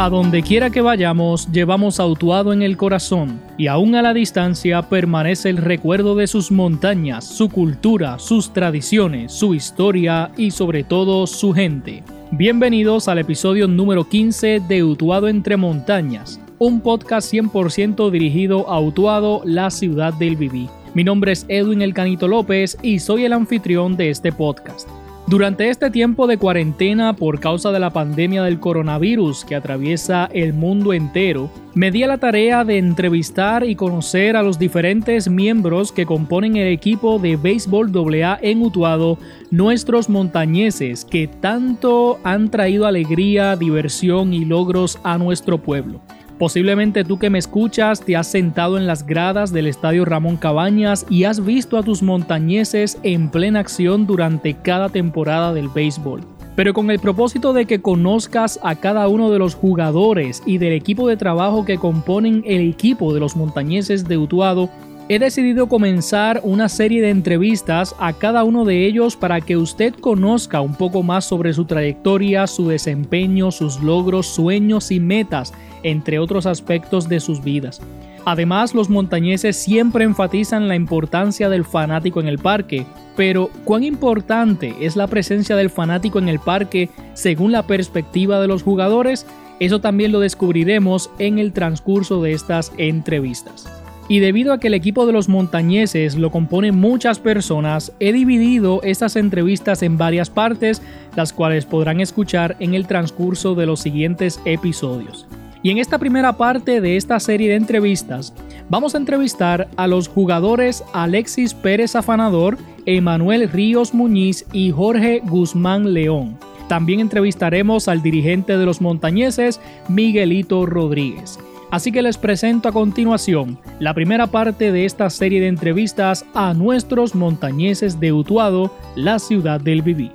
[0.00, 4.82] A donde quiera que vayamos, llevamos autuado en el corazón, y aún a la distancia
[4.82, 11.26] permanece el recuerdo de sus montañas, su cultura, sus tradiciones, su historia y sobre todo
[11.26, 12.04] su gente.
[12.30, 19.42] Bienvenidos al episodio número 15 de Utuado entre Montañas, un podcast 100% dirigido a Utuado,
[19.44, 20.68] la ciudad del Viví.
[20.94, 24.88] Mi nombre es Edwin El Canito López y soy el anfitrión de este podcast.
[25.28, 30.54] Durante este tiempo de cuarentena por causa de la pandemia del coronavirus que atraviesa el
[30.54, 35.92] mundo entero, me di a la tarea de entrevistar y conocer a los diferentes miembros
[35.92, 39.18] que componen el equipo de béisbol AA en Utuado,
[39.50, 46.00] nuestros montañeses que tanto han traído alegría, diversión y logros a nuestro pueblo.
[46.38, 51.04] Posiblemente tú que me escuchas te has sentado en las gradas del Estadio Ramón Cabañas
[51.10, 56.20] y has visto a tus montañeses en plena acción durante cada temporada del béisbol.
[56.54, 60.74] Pero con el propósito de que conozcas a cada uno de los jugadores y del
[60.74, 64.70] equipo de trabajo que componen el equipo de los montañeses de Utuado,
[65.08, 69.94] he decidido comenzar una serie de entrevistas a cada uno de ellos para que usted
[69.94, 76.18] conozca un poco más sobre su trayectoria, su desempeño, sus logros, sueños y metas, entre
[76.18, 77.80] otros aspectos de sus vidas.
[78.24, 82.84] Además, los montañeses siempre enfatizan la importancia del fanático en el parque,
[83.16, 88.48] pero ¿cuán importante es la presencia del fanático en el parque según la perspectiva de
[88.48, 89.26] los jugadores?
[89.60, 93.66] Eso también lo descubriremos en el transcurso de estas entrevistas.
[94.10, 98.80] Y debido a que el equipo de los montañeses lo componen muchas personas, he dividido
[98.82, 100.80] estas entrevistas en varias partes,
[101.14, 105.26] las cuales podrán escuchar en el transcurso de los siguientes episodios.
[105.62, 108.32] Y en esta primera parte de esta serie de entrevistas,
[108.68, 115.92] vamos a entrevistar a los jugadores Alexis Pérez Afanador, Emanuel Ríos Muñiz y Jorge Guzmán
[115.92, 116.38] León.
[116.68, 121.38] También entrevistaremos al dirigente de los montañeses, Miguelito Rodríguez.
[121.70, 126.54] Así que les presento a continuación la primera parte de esta serie de entrevistas a
[126.54, 130.12] nuestros montañeses de Utuado, la ciudad del Viví.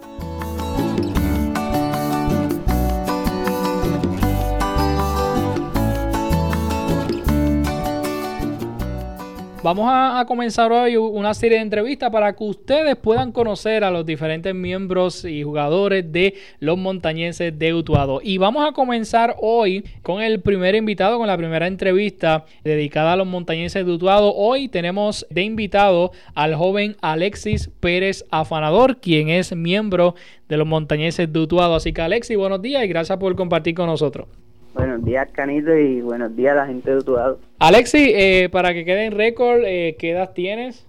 [9.63, 14.05] Vamos a, comenzar hoy una serie de entrevistas para que ustedes puedan conocer a los
[14.05, 18.19] diferentes miembros y jugadores de los montañeses de Utuado.
[18.21, 23.15] Y vamos a comenzar hoy con el primer invitado, con la primera entrevista dedicada a
[23.15, 24.35] los montañeses de Utuado.
[24.35, 30.15] Hoy tenemos de invitado al joven Alexis Pérez Afanador, quien es miembro
[30.49, 31.75] de los montañeses de Utuado.
[31.75, 34.27] Así que Alexis, buenos días y gracias por compartir con nosotros.
[34.73, 37.39] Buenos días, Canito, y buenos días a la gente de Utuado.
[37.59, 40.87] Alexi, eh, para que quede en récord, eh, ¿qué edad tienes?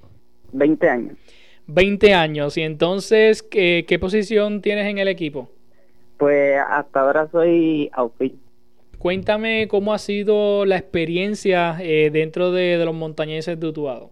[0.53, 1.19] 20 años.
[1.67, 2.57] 20 años.
[2.57, 5.51] ¿Y entonces qué, posición tienes en el equipo?
[6.17, 8.39] Pues hasta ahora soy outfield.
[8.99, 14.11] Cuéntame cómo ha sido la experiencia eh, dentro de, de, los montañeses de Utuado.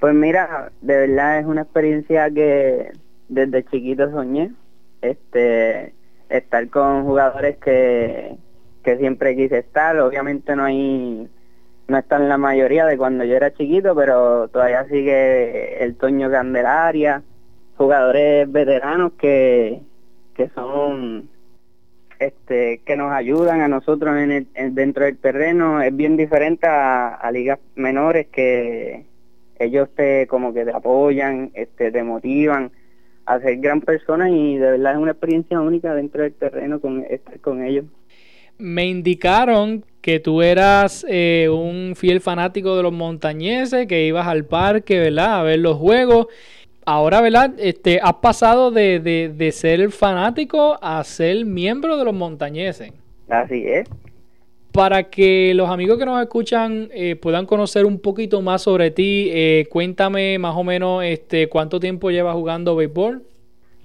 [0.00, 2.90] Pues mira, de verdad es una experiencia que
[3.28, 4.50] desde chiquito soñé.
[5.00, 5.94] Este,
[6.28, 8.36] estar con jugadores que
[8.86, 9.98] que siempre quise estar.
[9.98, 11.28] Obviamente no hay,
[11.88, 16.30] no está en la mayoría de cuando yo era chiquito, pero todavía sigue el Toño
[16.30, 17.24] Candelaria,
[17.76, 19.80] jugadores veteranos que,
[20.34, 21.28] que son
[22.20, 27.30] este que nos ayudan a nosotros en el, dentro del terreno es bien diferente a,
[27.30, 29.04] ligas menores que
[29.58, 32.70] ellos te como que te apoyan este te motivan
[33.26, 37.04] a ser gran persona y de verdad es una experiencia única dentro del terreno con
[37.04, 37.84] estar con ellos
[38.58, 44.44] me indicaron que tú eras eh, un fiel fanático de los montañeses, que ibas al
[44.44, 45.40] parque, ¿verdad?
[45.40, 46.28] A ver los juegos.
[46.84, 47.54] Ahora, ¿verdad?
[47.58, 52.92] Este, has pasado de, de, ser fanático a ser miembro de los montañeses.
[53.28, 53.88] Así es.
[54.70, 59.28] Para que los amigos que nos escuchan eh, puedan conocer un poquito más sobre ti,
[59.32, 63.24] eh, cuéntame más o menos este, cuánto tiempo llevas jugando béisbol.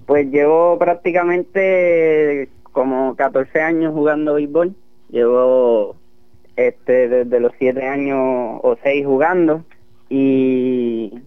[0.06, 4.74] Pues llevo prácticamente como 14 años jugando béisbol.
[5.10, 5.96] Llevo
[6.56, 8.18] este desde los 7 años
[8.62, 9.64] o 6 jugando
[10.08, 11.20] y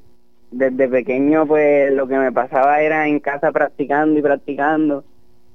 [0.52, 5.04] desde pequeño pues lo que me pasaba era en casa practicando y practicando,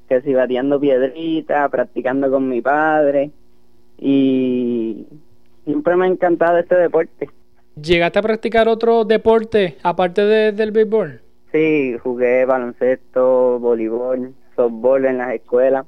[0.09, 3.31] que si bateando piedrita, practicando con mi padre
[3.99, 5.07] y
[5.65, 7.29] siempre me ha encantado este deporte.
[7.81, 10.23] ¿Llegaste a practicar otro deporte aparte
[10.53, 11.21] del béisbol?
[11.53, 15.87] Sí, jugué baloncesto, voleibol, softball en las escuelas.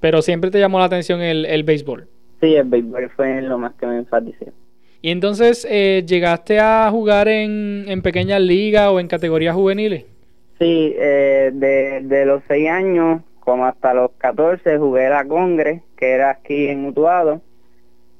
[0.00, 2.06] Pero siempre te llamó la atención el, el béisbol.
[2.40, 4.52] Sí, el béisbol fue lo más que me enfaticé.
[5.00, 10.04] ¿Y entonces eh, llegaste a jugar en, en pequeñas ligas o en categorías juveniles?
[10.58, 16.12] Sí, eh, de, de, los seis años, como hasta los 14 jugué la Congre, que
[16.12, 17.42] era aquí en Utuado.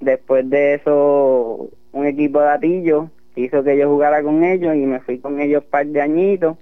[0.01, 5.01] Después de eso, un equipo de Atillo hizo que yo jugara con ellos y me
[5.01, 6.57] fui con ellos un par de añitos.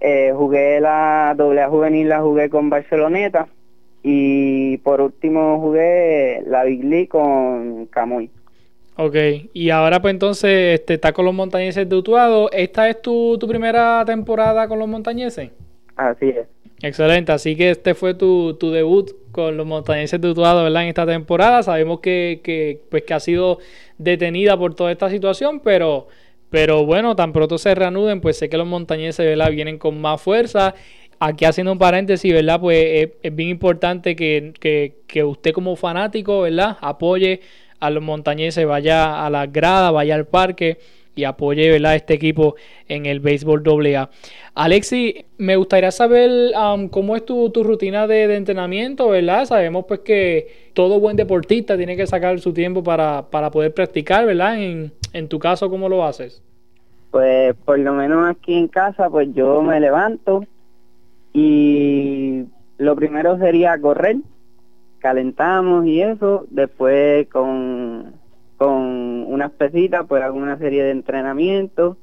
[0.00, 3.48] Eh, jugué la doble juvenil, la jugué con Barceloneta
[4.02, 8.30] y por último jugué la Big League con Camuy.
[8.96, 9.16] Ok,
[9.52, 12.50] y ahora pues entonces este, estás con los montañeses de Utuado.
[12.50, 15.50] ¿Esta es tu, tu primera temporada con los montañeses?
[15.96, 16.46] Así es.
[16.82, 20.82] Excelente, así que este fue tu, tu debut con los montañeses de Utuado, ¿verdad?
[20.82, 21.62] En esta temporada.
[21.62, 23.58] Sabemos que, que, pues, que ha sido
[23.98, 26.08] detenida por toda esta situación, pero,
[26.50, 29.50] pero bueno, tan pronto se reanuden, pues sé que los montañeses, ¿verdad?
[29.50, 30.74] Vienen con más fuerza.
[31.18, 32.60] Aquí haciendo un paréntesis, ¿verdad?
[32.60, 36.76] Pues es, bien importante que, que, que usted como fanático, ¿verdad?
[36.80, 37.40] Apoye
[37.78, 40.78] a los montañeses, vaya a la grada, vaya al parque
[41.20, 41.94] y apoye ¿verdad?
[41.94, 42.56] este equipo
[42.88, 44.10] en el béisbol AA.
[44.54, 49.44] Alexi, me gustaría saber um, cómo es tu, tu rutina de, entrenamiento, ¿verdad?
[49.44, 54.26] Sabemos pues que todo buen deportista tiene que sacar su tiempo para, para poder practicar,
[54.26, 54.60] ¿verdad?
[54.60, 56.42] En, en tu caso, ¿cómo lo haces?
[57.10, 60.44] Pues por lo menos aquí en casa, pues yo me levanto
[61.32, 62.44] y
[62.78, 64.16] lo primero sería correr,
[65.00, 68.19] calentamos y eso, después con
[68.60, 71.96] con unas pesitas, pues hago una serie de entrenamientos,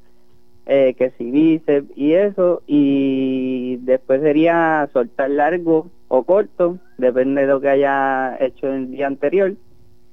[0.66, 7.46] eh, que si bíceps y eso, y después sería soltar largo o corto, depende de
[7.46, 9.54] lo que haya hecho el día anterior,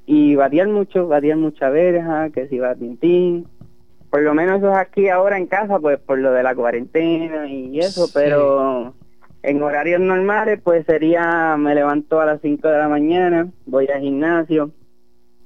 [0.06, 3.48] y variar mucho, variar mucha verja, que si va tintín,
[4.12, 7.48] por lo menos eso es aquí ahora en casa, pues por lo de la cuarentena
[7.48, 8.94] y eso, pero
[9.41, 14.01] en horarios normales, pues sería, me levanto a las 5 de la mañana, voy al
[14.01, 14.69] gimnasio,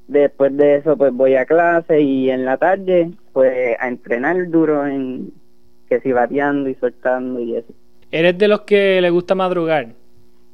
[0.10, 4.88] Después de eso, pues voy a clase y en la tarde, pues a entrenar duro
[4.88, 5.32] en
[5.88, 7.72] que si bateando y soltando y eso.
[8.10, 9.90] ¿Eres de los que le gusta madrugar?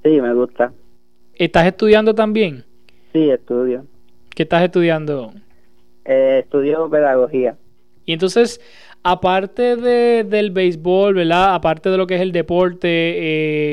[0.04, 0.74] Sí, me gusta.
[1.36, 2.66] ¿Estás estudiando también?
[3.14, 3.86] Sí, estudio.
[4.36, 5.32] ¿Qué estás estudiando?
[6.04, 7.56] Eh, estudio pedagogía.
[8.06, 8.60] Y entonces,
[9.04, 11.56] aparte de, del béisbol, ¿verdad?
[11.56, 12.90] Aparte de lo que es el deporte,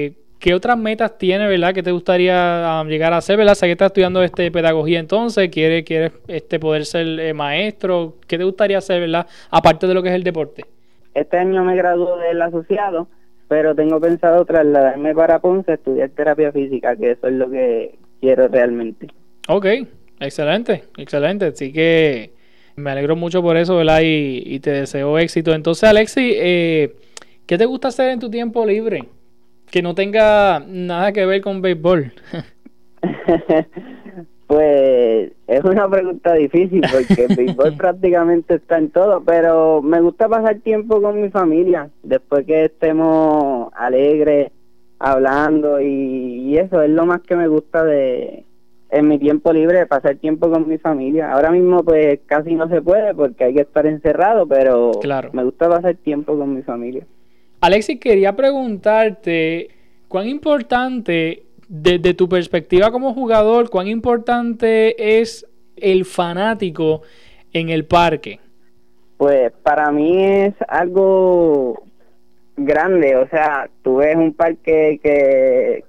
[0.07, 0.13] eh,
[0.43, 3.55] ¿Qué otras metas tienes, verdad, que te gustaría um, llegar a hacer, verdad?
[3.55, 8.17] Sé que estás estudiando este pedagogía entonces, quieres, quieres este, poder ser eh, maestro.
[8.27, 9.29] ¿Qué te gustaría hacer, verdad?
[9.53, 10.65] Aparte de lo que es el deporte.
[11.15, 13.07] Este año me gradué del asociado,
[13.47, 17.95] pero tengo pensado trasladarme para Ponce a estudiar terapia física, que eso es lo que
[18.21, 19.07] quiero realmente.
[19.47, 19.67] Ok,
[20.19, 21.45] excelente, excelente.
[21.45, 22.33] Así que
[22.75, 24.01] me alegro mucho por eso, ¿verdad?
[24.03, 25.55] Y, y te deseo éxito.
[25.55, 26.97] Entonces, Alexi, eh,
[27.47, 29.05] ¿qué te gusta hacer en tu tiempo libre?
[29.73, 32.13] Que no tenga nada que ver con béisbol?
[34.47, 40.29] pues es una pregunta difícil porque el béisbol prácticamente está en todo, pero me gusta
[40.29, 44.53] pasar tiempo con mi familia después que estemos alegres,
[44.99, 48.45] hablando y, eso es lo más que me gusta de
[48.91, 51.33] en mi tiempo libre pasar tiempo con mi familia.
[51.33, 55.31] Ahora mismo pues casi no se puede porque hay que estar encerrado, pero claro.
[55.33, 57.07] me gusta pasar tiempo con mi familia.
[57.63, 59.69] Alexis, quería preguntarte,
[60.09, 65.47] ¿cuán importante, desde tu perspectiva como jugador, cuán importante es
[65.77, 67.03] el fanático
[67.53, 68.41] en el parque?
[69.17, 71.85] Pues para mí es algo
[72.57, 75.85] grande, o sea, tú ves un parque que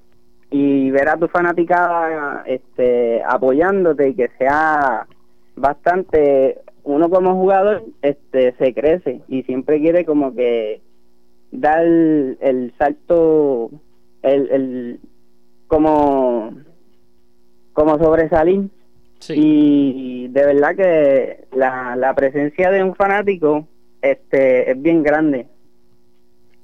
[0.52, 5.08] y ver a tu fanaticada este, apoyándote y que sea
[5.56, 10.80] bastante uno como jugador este se crece y siempre quiere como que
[11.54, 13.70] dar el, salto,
[14.22, 15.00] el, el,
[15.68, 16.54] como,
[17.74, 18.70] como sobresalir.
[19.30, 23.66] Y de verdad que la, la presencia de un fanático
[24.02, 25.48] este es bien grande.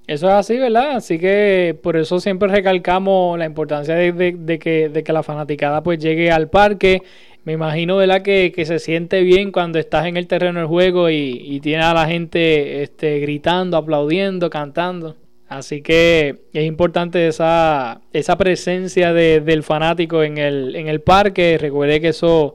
[0.08, 0.96] Eso es así, ¿verdad?
[0.96, 5.84] Así que por eso siempre recalcamos la importancia de, de, que, de que la fanaticada
[5.84, 7.03] pues llegue al parque
[7.43, 8.22] me imagino, ¿verdad?
[8.22, 11.86] Que, que, se siente bien cuando estás en el terreno del juego y, y tienes
[11.86, 15.15] a la gente este, gritando, aplaudiendo, cantando.
[15.50, 21.58] Así que es importante esa, esa presencia de, del fanático en el, en el parque.
[21.60, 22.53] Recuerde que eso,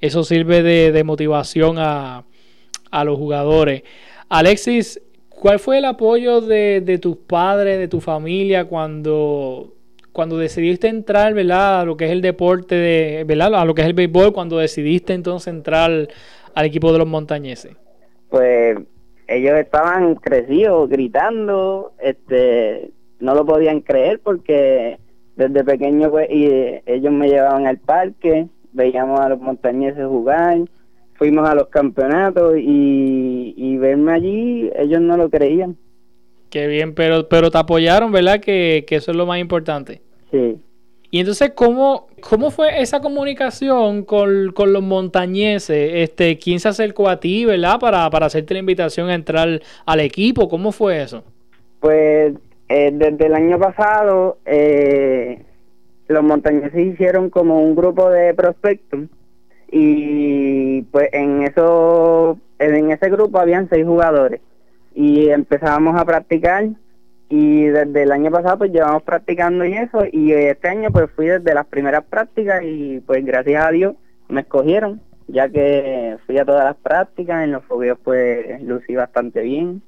[0.00, 2.24] eso sirve de, de motivación a,
[2.92, 3.82] a, los jugadores.
[4.28, 9.75] Alexis, ¿cuál fue el apoyo de, de tus padres, de tu familia cuando
[10.16, 11.82] cuando decidiste entrar, ¿verdad?
[11.82, 13.54] A lo que es el deporte, de, ¿verdad?
[13.54, 16.08] A lo que es el béisbol, cuando decidiste entonces entrar
[16.54, 17.76] al equipo de los montañeses.
[18.30, 18.78] Pues
[19.28, 24.98] ellos estaban crecidos, gritando, este, no lo podían creer porque
[25.36, 26.46] desde pequeño pues, y,
[26.86, 30.60] ellos me llevaban al parque, veíamos a los montañeses jugar,
[31.16, 35.76] fuimos a los campeonatos y, y verme allí, ellos no lo creían.
[36.50, 38.40] Qué bien, pero, pero te apoyaron, ¿verdad?
[38.40, 40.00] Que, que eso es lo más importante.
[40.30, 40.60] Sí.
[41.10, 45.92] Y entonces, ¿cómo, cómo fue esa comunicación con, los montañeses?
[45.94, 50.00] Este, ¿Quién se acercó a ti, verdad, para, para hacerte la invitación a entrar al
[50.00, 50.48] equipo?
[50.48, 51.24] ¿Cómo fue eso?
[51.80, 52.34] Pues
[52.68, 55.42] eh, desde el año pasado, eh,
[56.08, 59.00] los montañeses hicieron como un grupo de prospectos
[59.70, 64.40] y pues en eso en ese grupo habían seis jugadores
[64.96, 66.70] y empezábamos a practicar
[67.28, 71.26] y desde el año pasado pues llevamos practicando y eso y este año pues fui
[71.26, 73.94] desde las primeras prácticas y pues gracias a Dios
[74.28, 79.42] me escogieron ya que fui a todas las prácticas en los fogueos pues lucí bastante
[79.42, 79.82] bien.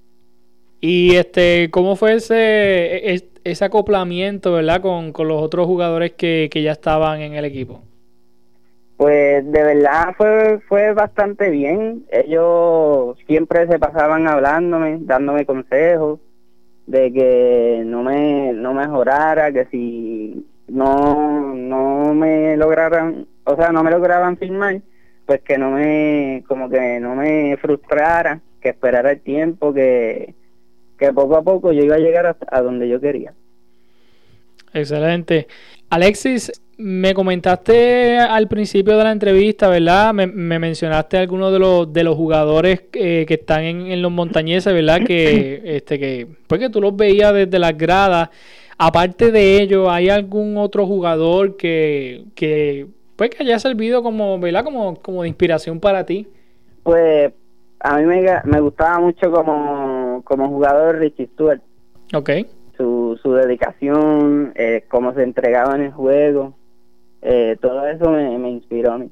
[0.81, 6.63] Y este cómo fue ese ese acoplamiento verdad con, con los otros jugadores que, que
[6.63, 7.83] ya estaban en el equipo
[8.99, 16.21] pues de verdad fue fue bastante bien ellos siempre se pasaban hablándome dándome consejos
[16.89, 23.85] de que no me no mejorara, que si no no me lograran, o sea, no
[23.85, 24.81] me lograban firmar,
[25.27, 30.35] pues que no me como que no me frustrara, que esperara el tiempo que
[30.99, 33.35] que poco a poco yo iba a llegar a donde yo quería.
[34.73, 35.47] Excelente.
[35.91, 40.15] Alexis, me comentaste al principio de la entrevista, ¿verdad?
[40.15, 45.01] Me, mencionaste algunos de los, de los jugadores eh, que están en, los montañeses, ¿verdad?
[45.05, 48.31] Que, este, que, pues que tú los veías desde las gradas.
[48.79, 54.63] Aparte de ello, ¿hay algún otro jugador que, que, pues, que haya servido como, ¿verdad?
[54.63, 56.29] Como, como de inspiración para ti?
[56.85, 57.33] Pues
[57.81, 61.61] a mí me, me gustaba mucho como, como jugador Richie Stewart.
[62.15, 62.31] Ok.
[62.79, 66.55] Su, su dedicación, eh, cómo se entregaba en el juego
[67.23, 69.11] eh, todo eso me, inspiró a mí.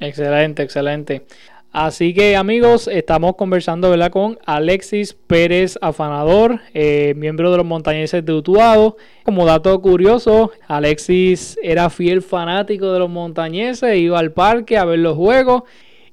[0.00, 1.26] Excelente, excelente.
[1.72, 4.10] Así que amigos, estamos conversando ¿verdad?
[4.10, 8.96] con Alexis Pérez Afanador, eh, miembro de los montañeses de Utuado.
[9.24, 14.98] Como dato curioso, Alexis era fiel fanático de los montañeses, iba al parque a ver
[14.98, 15.62] los juegos.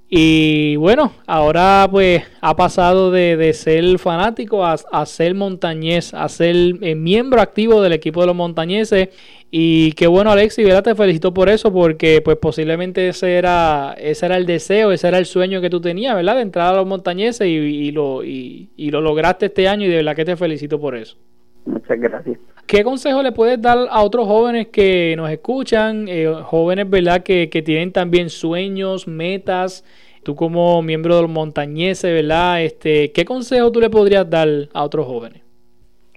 [0.09, 6.95] Y bueno, ahora pues ha pasado de, ser fanático a, ser montañés, a ser eh,
[6.95, 9.09] miembro activo del equipo de los montañeses
[9.49, 10.83] y qué bueno, Alexi, ¿verdad?
[10.83, 15.17] Te felicito por eso, porque pues posiblemente ese era, ese era el deseo, ese era
[15.17, 16.35] el sueño que tú tenías, ¿verdad?
[16.35, 20.15] De entrar a los montañeses y, lo, y, lo lograste este año y de verdad
[20.15, 21.17] que te felicito por eso.
[21.65, 22.39] Muchas gracias.
[22.67, 27.23] ¿Qué consejo le puedes dar a otros jóvenes que nos escuchan, eh, jóvenes, ¿verdad?
[27.23, 29.85] Que, que tienen también sueños, metas,
[30.23, 32.61] tú como miembro de los montañeses, ¿verdad?
[32.61, 35.47] Este, ¿Qué consejo tú le podrías dar a otros jóvenes?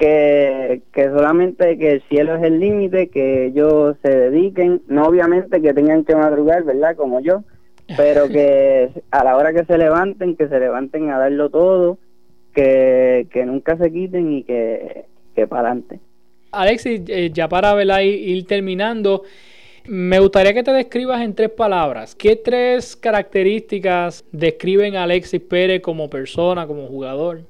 [0.00, 5.60] que, que solamente que el cielo es el límite, que ellos se dediquen, no obviamente
[5.60, 6.96] que tengan que madrugar, ¿verdad?
[6.96, 7.44] Como yo,
[7.98, 11.98] pero que a la hora que se levanten, que se levanten a darlo todo,
[12.54, 15.04] que, nunca se quiten y que,
[15.34, 16.00] que para adelante.
[16.52, 18.00] Alexis, eh, ya para ¿verdad?
[18.00, 19.22] ir terminando,
[19.86, 22.14] me gustaría que te describas en tres palabras.
[22.14, 27.40] ¿Qué tres características describen a Alexis Pérez como persona, como jugador?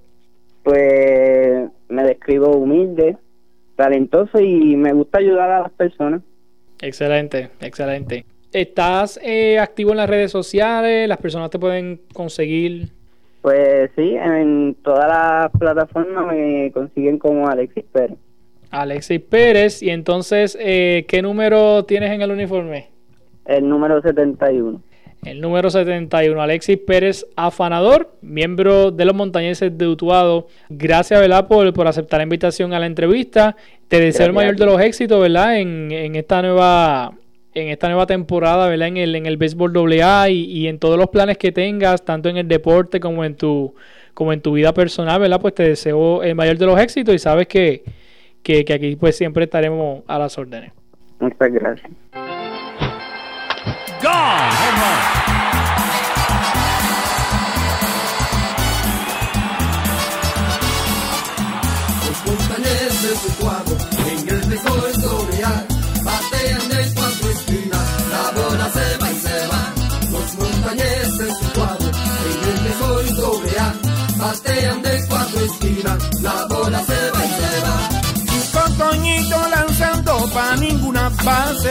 [0.62, 3.16] Pues me describo humilde,
[3.76, 6.22] talentoso y me gusta ayudar a las personas.
[6.80, 8.24] Excelente, excelente.
[8.52, 11.08] ¿Estás eh, activo en las redes sociales?
[11.08, 12.88] ¿Las personas te pueden conseguir?
[13.42, 18.18] Pues sí, en todas las plataformas me consiguen como Alexis Pérez.
[18.70, 22.88] Alexis Pérez, y entonces, eh, ¿qué número tienes en el uniforme?
[23.44, 24.80] El número 71.
[25.24, 30.46] El número 71, Alexis Pérez Afanador, miembro de los montañeses de Utuado.
[30.70, 31.46] Gracias, ¿verdad?
[31.46, 33.54] Por, por aceptar la invitación a la entrevista.
[33.88, 35.58] Te deseo el mayor de los éxitos, ¿verdad?
[35.58, 37.12] En, en, esta nueva
[37.52, 38.88] en esta nueva temporada, ¿verdad?
[38.88, 42.30] En el, en el béisbol AA y, y en todos los planes que tengas, tanto
[42.30, 43.74] en el deporte como en tu
[44.14, 45.40] como en tu vida personal, ¿verdad?
[45.40, 47.84] Pues te deseo el mayor de los éxitos y sabes que,
[48.42, 50.72] que, que aquí pues siempre estaremos a las órdenes.
[51.18, 51.90] Muchas gracias.
[54.02, 54.99] gone.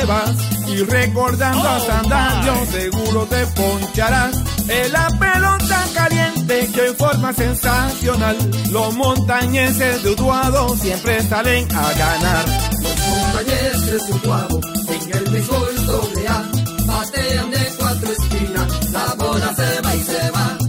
[0.06, 0.32] Vas
[0.68, 4.36] y recordando a Sandario seguro te poncharás.
[4.68, 8.38] En la pelota caliente que en forma sensacional
[8.72, 12.46] los montañeses de Utuado siempre salen a ganar.
[12.82, 14.60] Los montañeses de Utuado
[14.90, 16.44] en el mejor doble A
[16.86, 20.69] batean de cuatro esquinas la bola se va y se va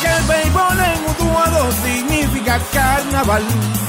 [0.00, 3.42] Porque el béisbol en Utuado significa carnaval.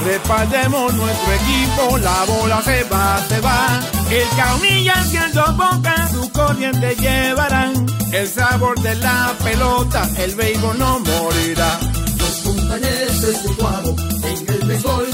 [0.04, 3.80] Repartemos nuestro equipo, la bola se va, se va.
[4.10, 7.86] El caunilla haciendo boca, su corriente llevarán.
[8.12, 11.78] El sabor de la pelota, el béisbol no morirá.
[12.18, 15.06] Los montañeses de Utuado, en el béisbol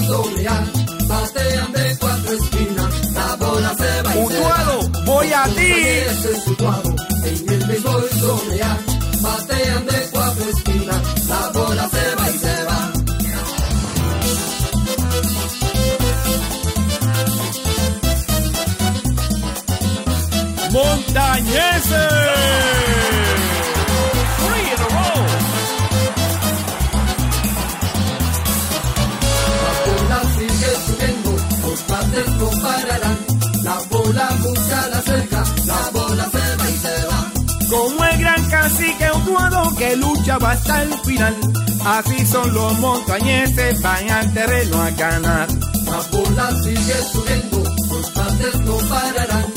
[0.49, 0.65] A,
[1.09, 5.05] batean de cuatro esquinas, la bola se va y Utuado, se va.
[5.05, 5.63] voy a Los ti.
[5.63, 8.09] de Utuado, en el béisbol
[8.63, 8.79] A,
[9.21, 10.06] batean de
[21.57, 21.63] In
[24.83, 25.21] a row.
[29.65, 31.33] La bola sigue subiendo,
[31.63, 33.19] los bates no pararán.
[33.63, 37.21] La bola busca la cerca, la bola se va y se va.
[37.71, 41.35] Como el gran cacique Utuado que lucha va hasta el final.
[41.87, 45.49] Así son los montañeses, van al terreno a ganar.
[45.87, 49.56] La bola sigue subiendo, los bates no pararán.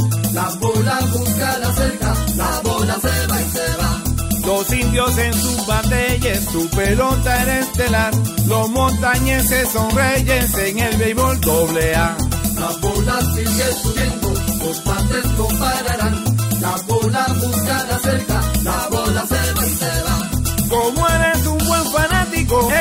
[0.50, 4.02] La bola busca la cerca, la bola se va y se va.
[4.48, 8.12] Los indios en sus batallas, su pelota era estelar.
[8.48, 12.18] Los montañeses son reyes en el béisbol doble A.
[12.56, 14.34] La bola sigue subiendo,
[14.66, 16.24] los bates no pararán.
[16.62, 20.30] La bola busca la cerca, la bola se va y se va.
[20.68, 21.39] Como eres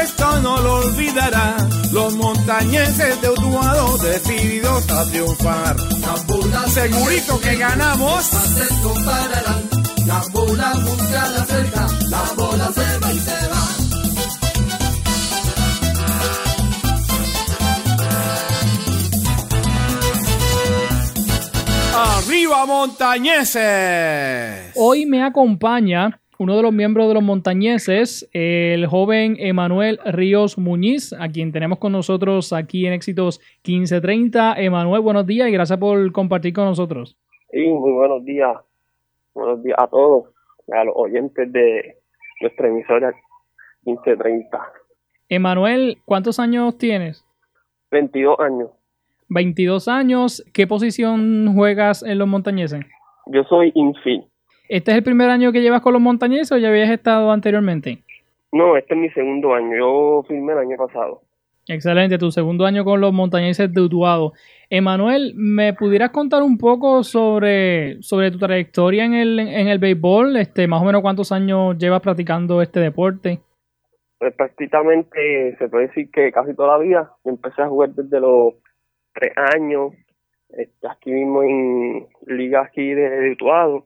[0.03, 1.57] esto no lo olvidará.
[1.93, 5.77] Los montañeses de Utuado decididos a triunfar.
[6.69, 8.31] Segurito que ganamos.
[8.31, 9.69] bates no pararán.
[10.07, 13.69] La bola busca cerca, la bola se va y se va.
[22.17, 24.73] ¡Arriba, montañeses!
[24.77, 31.13] Hoy me acompaña uno de los miembros de los montañeses, el joven Emanuel Ríos Muñiz,
[31.13, 34.55] a quien tenemos con nosotros aquí en Éxitos 1530.
[34.61, 37.19] Emanuel, buenos días y gracias por compartir con nosotros.
[37.51, 38.57] Sí, muy buenos días.
[39.35, 40.27] Buenos días a todos,
[40.73, 41.97] a los oyentes de
[42.41, 43.13] nuestra emisora
[43.85, 44.61] 1530.
[45.29, 47.27] Emanuel, ¿cuántos años tienes?
[47.91, 48.71] 22 años.
[49.29, 50.45] 22 años.
[50.55, 52.81] ¿Qué posición juegas en los montañeses?
[53.27, 54.25] Yo soy infiel.
[54.69, 58.03] ¿Este es el primer año que llevas con los montañeses o ya habías estado anteriormente?
[58.53, 59.77] No, este es mi segundo año.
[59.77, 61.23] Yo firmé el año pasado.
[61.67, 64.33] Excelente, tu segundo año con los montañeses de Utuado.
[64.71, 70.37] Emanuel, ¿me pudieras contar un poco sobre, sobre tu trayectoria en el, en el béisbol?
[70.37, 73.41] Este, más o menos cuántos años llevas practicando este deporte.
[74.19, 77.13] Pues prácticamente se puede decir que casi toda la vida.
[77.25, 78.55] Empecé a jugar desde los
[79.15, 79.93] tres años.
[80.51, 83.85] Este, aquí mismo en liga aquí de, de Utuado.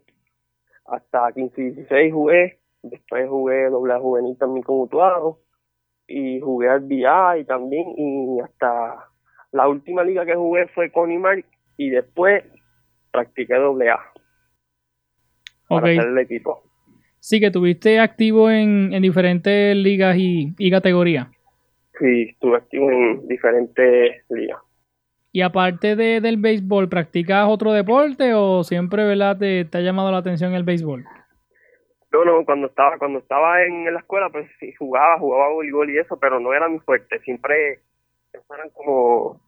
[0.92, 2.58] Hasta 15 y 16 jugué.
[2.82, 5.38] Después jugué doble A juvenil también con Utuado.
[6.06, 7.86] Y jugué al VI también.
[7.96, 9.08] Y hasta
[9.52, 11.42] la última liga que jugué fue con Imar.
[11.78, 12.44] Y después
[13.10, 14.00] practiqué doble A
[15.68, 16.62] para hacer el equipo.
[17.18, 21.28] sí que tuviste activo en, en diferentes ligas y, y categorías.
[21.98, 24.58] Sí, estuve activo en diferentes ligas.
[25.32, 30.12] Y aparte de, del béisbol, ¿practicas otro deporte o siempre ¿verdad, te, te ha llamado
[30.12, 31.04] la atención el béisbol?
[32.12, 35.98] No, no, cuando estaba, cuando estaba en, la escuela, pues sí, jugaba, jugaba voleibol y
[35.98, 37.18] eso, pero no era mi fuerte.
[37.20, 37.80] Siempre
[38.54, 39.40] eran como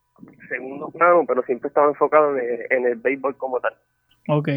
[0.49, 3.75] segundo plano, pero siempre estaba enfocado en el, en el béisbol como tal.
[4.29, 4.49] Ok.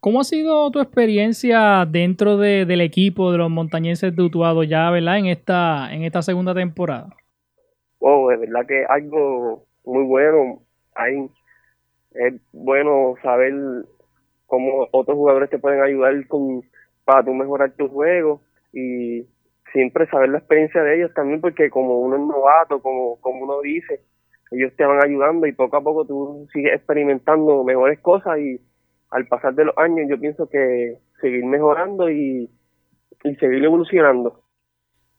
[0.00, 4.90] ¿Cómo ha sido tu experiencia dentro de- del equipo de los montañeses de Utuado ya,
[4.90, 5.18] ¿verdad?
[5.18, 7.14] En esta, en esta segunda temporada.
[8.00, 10.60] Wow, de verdad que algo muy bueno.
[11.02, 11.30] Hay,
[12.12, 13.54] es bueno saber
[14.46, 16.62] cómo otros jugadores te pueden ayudar con
[17.04, 19.26] para tú mejorar tu juego y
[19.72, 23.60] siempre saber la experiencia de ellos también porque como uno es novato, como, como uno
[23.62, 24.00] dice,
[24.50, 28.60] ellos te van ayudando y poco a poco tú sigues experimentando mejores cosas y
[29.10, 32.50] al pasar de los años yo pienso que seguir mejorando y,
[33.24, 34.41] y seguir evolucionando.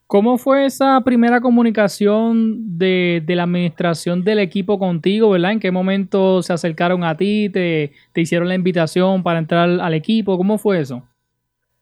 [0.08, 5.54] ¿Cómo fue esa primera comunicación de, de la administración del equipo contigo, ¿verdad?
[5.54, 9.94] ¿En qué momento se acercaron a ti, te, te hicieron la invitación para entrar al
[9.94, 10.38] equipo?
[10.38, 11.04] ¿Cómo fue eso?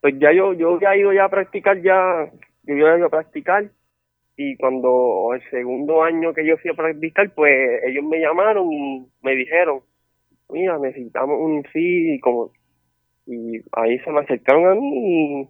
[0.02, 2.30] pues ya yo yo había ido ya a practicar ya
[2.64, 3.70] yo había ido a practicar
[4.36, 9.08] y cuando el segundo año que yo fui a practicar pues ellos me llamaron y
[9.22, 9.82] me dijeron
[10.50, 12.52] mira necesitamos un infi y como
[13.28, 15.48] y ahí se me acercaron a mí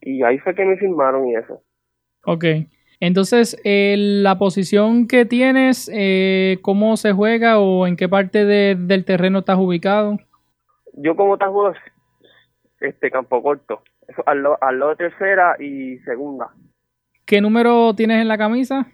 [0.00, 1.60] y ahí fue que me firmaron y eso
[2.24, 2.44] Ok.
[3.00, 8.76] Entonces, eh, la posición que tienes, eh, ¿cómo se juega o en qué parte de-
[8.76, 10.18] del terreno estás ubicado?
[10.94, 11.74] yo como tal juego
[12.80, 16.50] este campo corto eso al, al lado de tercera y segunda
[17.24, 18.86] ¿Qué número tienes en la camisa?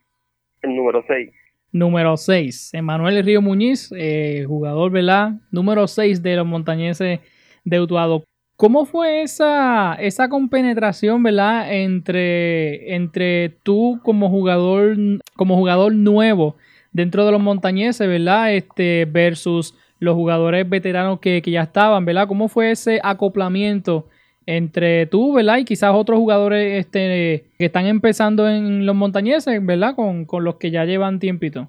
[0.62, 1.32] El número 6.
[1.72, 5.32] Número 6, Emanuel Río Muñiz, eh, jugador, ¿verdad?
[5.50, 7.20] Número 6 de los montañeses
[7.64, 8.22] de Utuado.
[8.59, 11.73] ¿Cómo fue esa, esa compenetración, ¿verdad?
[11.73, 14.97] Entre, entre tú como jugador,
[15.37, 16.57] como jugador nuevo
[16.90, 18.53] dentro de los montañeses, ¿verdad?
[18.53, 22.27] Este, versus los jugadores veteranos que, que ya estaban, ¿verdad?
[22.27, 24.09] ¿Cómo fue ese acoplamiento
[24.44, 25.59] entre tú, ¿verdad?
[25.59, 29.94] Y quizás otros jugadores este, que están empezando en los montañeses, ¿verdad?
[29.94, 31.68] Con, con los que ya llevan tiempito.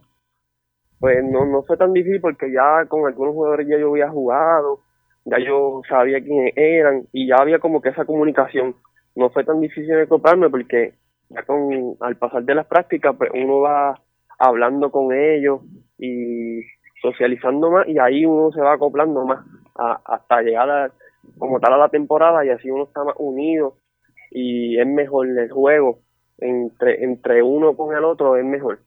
[0.99, 4.88] Pues no, no fue tan difícil porque ya con algunos jugadores ya yo había jugado,
[5.25, 8.75] ya yo sabía quiénes eran y ya había como que esa comunicación.
[9.15, 10.93] No fue tan difícil de acoplarme porque
[11.29, 13.99] ya con al pasar de las prácticas pues uno va
[14.37, 15.61] hablando con ellos
[15.97, 16.61] y
[17.01, 20.91] socializando más y ahí uno se va acoplando más hasta llegar a,
[21.37, 23.75] como tal a la temporada y así uno está más unido
[24.31, 25.99] y es mejor el juego
[26.37, 28.79] entre, entre uno con el otro es mejor.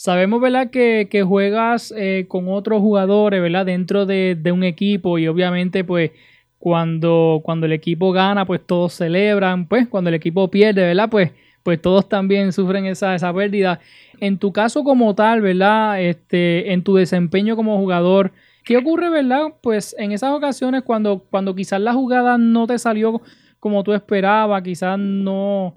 [0.00, 0.70] Sabemos, ¿verdad?
[0.70, 3.66] Que, que juegas eh, con otros jugadores, ¿verdad?
[3.66, 6.12] Dentro de, de, un equipo y obviamente pues
[6.56, 11.08] cuando, cuando el equipo gana pues todos celebran, pues cuando el equipo pierde, ¿verdad?
[11.10, 11.32] Pues,
[11.64, 13.80] pues todos también sufren esa, esa pérdida.
[14.20, 16.00] En tu caso como tal, ¿verdad?
[16.00, 18.30] Este, en tu desempeño como jugador,
[18.62, 19.54] ¿Qué ocurre, verdad?
[19.62, 23.20] Pues en esas ocasiones cuando, cuando quizás la jugada no te salió
[23.58, 25.74] como tú esperabas, quizás no,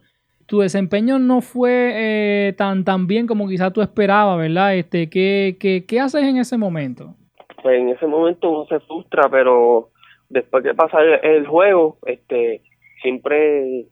[0.51, 4.75] tu desempeño no fue eh, tan, tan bien como quizás tú esperabas, ¿verdad?
[4.75, 7.15] Este, ¿qué, qué, qué haces en ese momento?
[7.63, 9.91] Pues en ese momento uno se frustra, pero
[10.27, 12.63] después que pasa el, juego, este,
[13.01, 13.85] siempre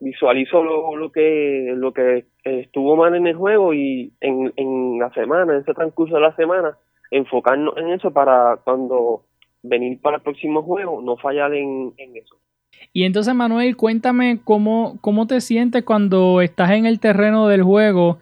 [0.00, 5.12] visualizo lo, lo que lo que estuvo mal en el juego y en, en la
[5.12, 6.76] semana, en ese transcurso de la semana,
[7.12, 9.26] enfocarnos en eso para cuando
[9.62, 12.34] venir para el próximo juego no fallar en, eso.
[12.92, 18.18] Y entonces, Manuel, cuéntame cómo, cómo te sientes cuando estás en el terreno del juego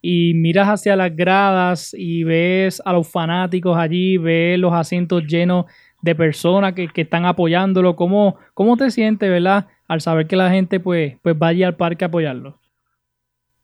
[0.00, 5.66] y miras hacia las gradas y ves a los fanáticos allí, ves los asientos llenos
[6.02, 7.96] de personas que, que están apoyándolo.
[7.96, 12.04] ¿Cómo, ¿Cómo te sientes, verdad, al saber que la gente pues, pues vaya al parque
[12.04, 12.58] a apoyarlo?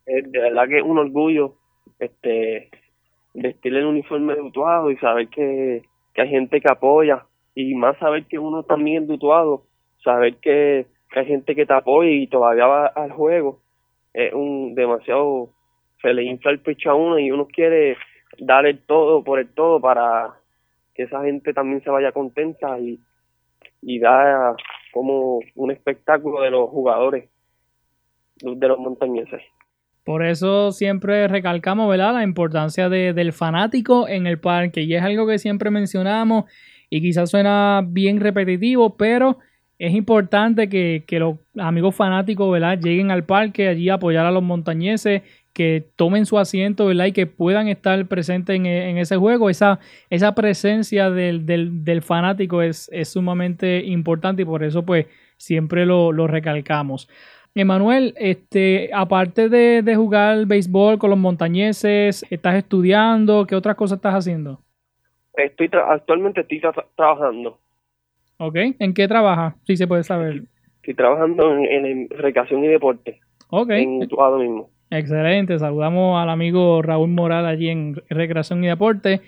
[0.07, 1.57] de verdad que es un orgullo
[1.99, 2.71] este
[3.35, 5.83] vestir el uniforme de Utuado y saber que,
[6.17, 9.63] hay gente que apoya y más saber que uno también es de Utuado,
[10.03, 13.61] saber que, hay gente que apoya y todavía va al juego,
[14.13, 15.51] es un demasiado,
[16.03, 17.97] se le infla el pecho a uno y uno quiere
[18.39, 20.35] dar el todo por el todo para
[20.95, 23.01] que esa gente también se vaya contenta y,
[23.81, 24.55] y da
[24.93, 27.31] como un espectáculo de los jugadores
[28.43, 29.43] de los montañeses.
[30.05, 32.15] Por eso siempre recalcamos, ¿verdad?
[32.15, 34.83] La importancia de, del fanático en el parque.
[34.83, 36.45] Y es algo que siempre mencionamos
[36.89, 39.39] y quizás suena bien repetitivo, pero
[39.79, 42.79] es importante que, los amigos fanáticos, ¿verdad?
[42.81, 47.07] Lleguen al parque allí a apoyar a los montañeses, que tomen su asiento, ¿verdad?
[47.07, 49.51] Y que puedan estar presentes en, ese juego.
[49.51, 49.79] Esa,
[50.11, 56.13] esa presencia del, del, fanático es, es, sumamente importante y por eso pues siempre lo,
[56.13, 57.09] lo recalcamos.
[57.55, 63.47] Emanuel, este, aparte de, de jugar béisbol con los montañeses, ¿estás estudiando?
[63.47, 64.61] ¿Qué otras cosas estás haciendo?
[65.35, 66.61] Estoy actualmente estoy
[66.97, 67.59] trabajando.
[68.39, 69.55] Ok, ¿en qué trabajas?
[69.65, 70.43] Si se puede saber.
[70.77, 73.21] Estoy trabajando en, recreación y deporte.
[73.51, 73.71] Ok.
[73.71, 74.71] En Utuado mismo.
[74.91, 79.21] Excelente, saludamos al amigo Raúl Moral allí en recreación y deporte.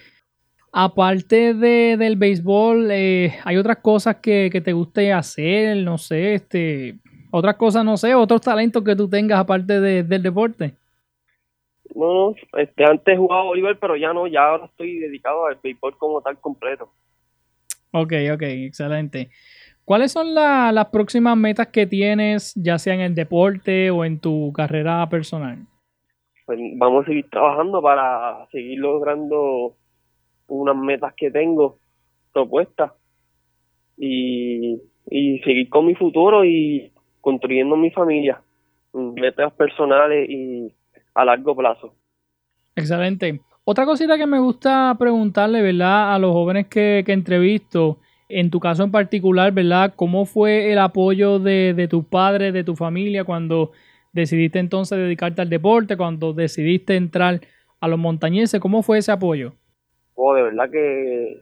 [0.73, 5.77] Aparte de, del béisbol, eh, ¿hay otras cosas que, que te guste hacer?
[5.79, 6.95] No sé, este,
[7.31, 10.75] otras cosas, no sé, otros talentos que tú tengas aparte del deporte.
[11.95, 16.23] No, este, antes jugaba voleibol, pero ya no, ya ahora estoy dedicado al béisbol como
[16.23, 16.91] tal completo.
[17.93, 19.31] Ok, ok, excelente.
[19.85, 24.53] ¿Cuáles son las próximas metas que tienes, ya sea en el deporte o en tu
[24.53, 25.67] carrera personal?
[26.47, 29.75] Pues vamos a seguir trabajando para seguir logrando
[30.47, 31.79] unas metas que tengo
[32.33, 32.93] propuestas
[33.97, 38.41] y, y seguir con mi futuro y construyendo mi familia,
[38.93, 40.73] metas personales y
[41.15, 41.95] a largo plazo.
[42.77, 43.41] Excelente.
[43.73, 46.13] Otra cosita que me gusta preguntarle, ¿verdad?
[46.13, 49.95] A los jóvenes que, que entrevisto, en tu caso en particular, ¿verdad?
[49.95, 53.71] ¿Cómo fue el apoyo de, de tus padres, de tu familia, cuando
[54.13, 57.43] decidiste entonces dedicarte al deporte, cuando decidiste entrar
[57.81, 58.59] a los montañeses?
[58.59, 59.53] ¿Cómo fue ese apoyo?
[60.17, 61.41] Oh, de verdad que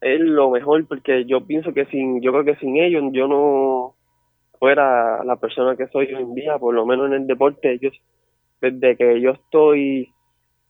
[0.00, 3.94] es lo mejor, porque yo pienso que sin, yo creo que sin ellos yo no,
[4.58, 7.92] fuera la persona que soy hoy en día, por lo menos en el deporte, ellos,
[8.60, 10.11] desde que yo estoy,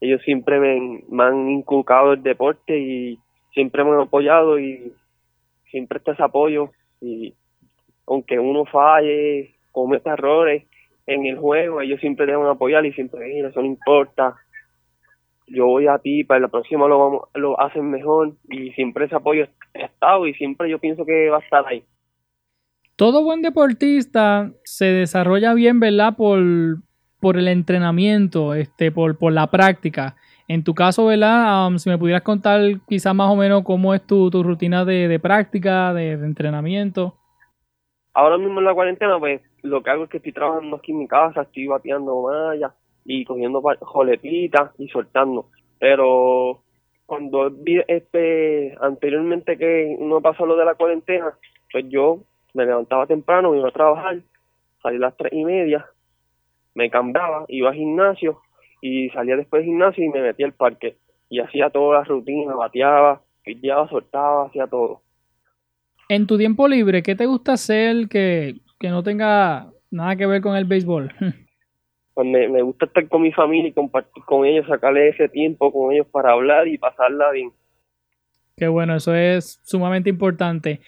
[0.02, 3.20] ellos siempre me, han inculcado el deporte y
[3.54, 4.92] siempre me han apoyado y
[5.70, 7.34] siempre está ese apoyo y
[8.08, 10.64] aunque uno falle, cometa errores,
[11.06, 14.34] en el juego, ellos siempre deben apoyar y siempre, mira, eso no importa,
[15.46, 19.14] yo voy a ti, para la próxima lo vamos, lo hacen mejor y siempre ese
[19.14, 21.84] apoyo ha estado y siempre yo pienso que va a estar ahí.
[22.96, 26.16] Todo buen deportista se desarrolla bien, ¿verdad?
[26.16, 26.40] Por,
[27.22, 30.16] por el entrenamiento, este, por, por la práctica.
[30.48, 31.68] En tu caso, ¿verdad?
[31.68, 35.06] Um, si me pudieras contar quizás más o menos cómo es tu, tu rutina de,
[35.06, 37.14] de práctica, de, entrenamiento.
[38.12, 40.98] Ahora mismo en la cuarentena, pues lo que hago es que estoy trabajando aquí en
[40.98, 42.72] mi casa, estoy bateando mallas
[43.04, 45.46] y cogiendo joletitas y soltando.
[45.78, 46.64] Pero
[47.06, 51.32] cuando vi este anteriormente que no pasó lo de la cuarentena,
[51.70, 54.18] pues yo me levantaba temprano, iba a trabajar,
[54.82, 55.86] salí a las tres y media,
[56.74, 58.40] me cambiaba, iba al gimnasio
[58.80, 60.96] y salía después del gimnasio y me metía al parque
[61.28, 65.02] y hacía toda la rutina, bateaba, pillaba, soltaba, hacía todo.
[66.08, 70.42] En tu tiempo libre, ¿qué te gusta hacer que, que no tenga nada que ver
[70.42, 71.12] con el béisbol?
[72.14, 75.72] Pues me, me gusta estar con mi familia y compartir con ellos, sacarle ese tiempo
[75.72, 77.52] con ellos para hablar y pasarla bien.
[78.54, 80.80] Qué bueno, eso es sumamente importante.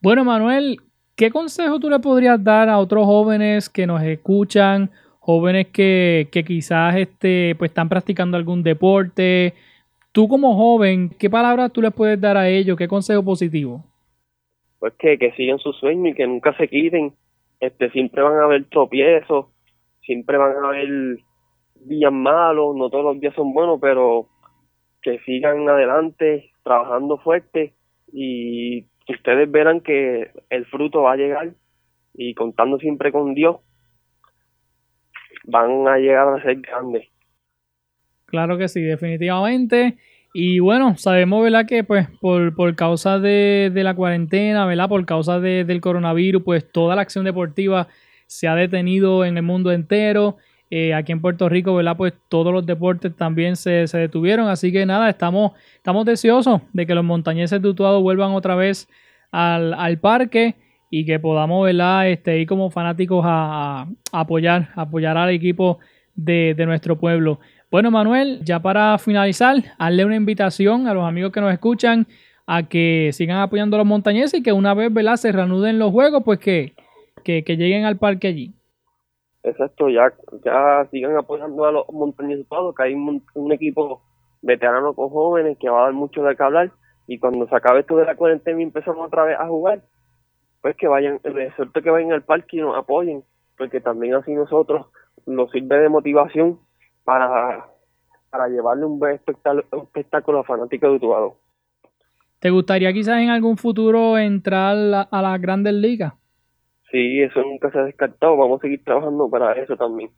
[0.00, 0.78] Bueno, Manuel,
[1.16, 4.90] ¿qué consejo tú le podrías dar a otros jóvenes que nos escuchan,
[5.30, 9.54] jóvenes que, quizás este, pues, están practicando algún deporte?
[10.12, 12.76] Tú como joven, ¿qué palabras tú les puedes dar a ellos?
[12.76, 13.84] ¿Qué consejo positivo?
[14.78, 17.12] Pues que, que sigan su sueño y que nunca se quiten.
[17.60, 19.46] Este, siempre van a haber tropiezos,
[20.02, 21.18] siempre van a haber
[21.74, 24.28] días malos, no todos los días son buenos, pero
[25.02, 27.74] que sigan adelante, trabajando fuerte
[28.12, 31.54] y ustedes verán que el fruto va a llegar
[32.14, 33.56] y contando siempre con Dios,
[35.50, 37.08] van a llegar a ser grandes.
[38.26, 39.98] Claro que sí, definitivamente.
[40.32, 41.66] Y bueno, sabemos, ¿verdad?
[41.66, 44.88] Que pues por, por causa de, de, la cuarentena, ¿verdad?
[44.88, 47.88] Por causa de, del coronavirus, pues toda la acción deportiva
[48.26, 50.36] se ha detenido en el mundo entero.
[50.70, 51.96] Eh, aquí en Puerto Rico, ¿verdad?
[51.96, 54.48] Pues todos los deportes también se, se, detuvieron.
[54.48, 58.88] Así que nada, estamos, estamos deseosos de que los montañeses de vuelvan otra vez
[59.32, 60.54] al, al parque
[60.90, 62.08] y que podamos, ¿verdad?
[62.08, 65.78] Este, ir como fanáticos a, a apoyar, apoyar al equipo
[66.14, 67.38] de, de, nuestro pueblo.
[67.70, 72.06] Bueno, Manuel, ya para finalizar, hazle una invitación a los amigos que nos escuchan
[72.46, 75.16] a que sigan apoyando a los montañeses y que una vez, ¿verdad?
[75.16, 76.74] Se reanuden los juegos, pues que
[77.22, 78.54] que, que lleguen al parque allí.
[79.42, 80.12] Exacto, ya,
[80.44, 83.22] ya sigan apoyando a los montañeses todos, que hay un,
[83.52, 84.02] equipo
[84.42, 86.72] veterano con jóvenes que va a dar mucho de qué hablar
[87.06, 89.82] y cuando se acabe esto de la cuarentena empezamos otra vez a jugar,
[90.60, 91.20] pues que vayan,
[91.56, 93.24] suerte que vayan al parque y nos apoyen,
[93.56, 94.86] porque también así nosotros
[95.26, 96.58] nos sirve de motivación
[97.04, 97.66] para,
[98.30, 101.36] para llevarle un buen espectáculo, un espectáculo a fanáticos de Utuado.
[102.38, 106.14] ¿Te gustaría quizás en algún futuro entrar a, a las grandes ligas?
[106.90, 108.36] Sí, eso nunca se ha descartado.
[108.36, 110.10] Vamos a seguir trabajando para eso también.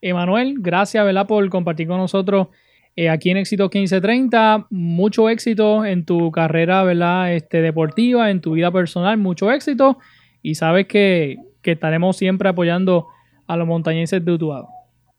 [0.00, 1.26] Emanuel, gracias ¿verdad?
[1.26, 2.48] por compartir con nosotros
[2.96, 4.66] eh, aquí en Éxito 1530.
[4.70, 7.34] Mucho éxito en tu carrera ¿verdad?
[7.34, 9.16] Este, deportiva, en tu vida personal.
[9.18, 9.98] Mucho éxito.
[10.42, 13.06] Y sabes que, que estaremos siempre apoyando
[13.46, 14.68] a los montañeses de Utuado.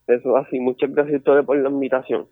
[0.07, 0.59] Eso así.
[0.59, 2.27] Muchas gracias por la invitación.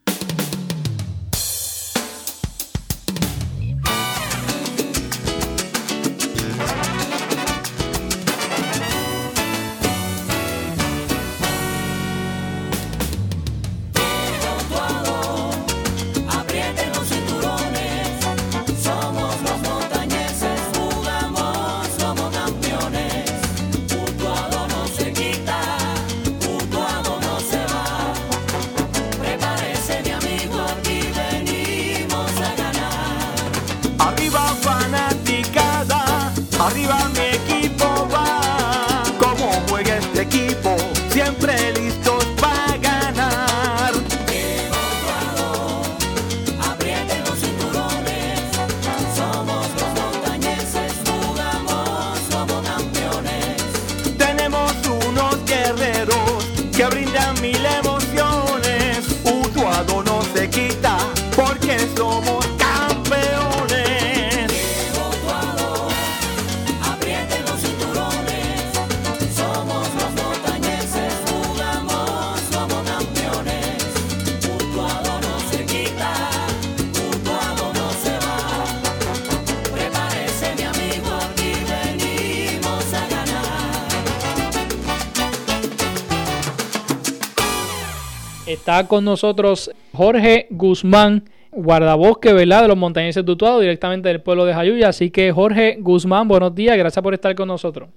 [88.92, 91.24] Con nosotros Jorge Guzmán,
[91.54, 92.64] guardabosque, ¿verdad?
[92.64, 94.90] De los montañeses de Utuado, directamente del pueblo de Jayuya.
[94.90, 97.88] Así que Jorge Guzmán, buenos días, gracias por estar con nosotros.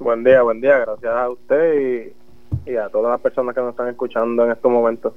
[0.00, 2.10] Buen día, buen día, gracias a usted
[2.66, 5.12] y a todas las personas que nos están escuchando en estos momentos.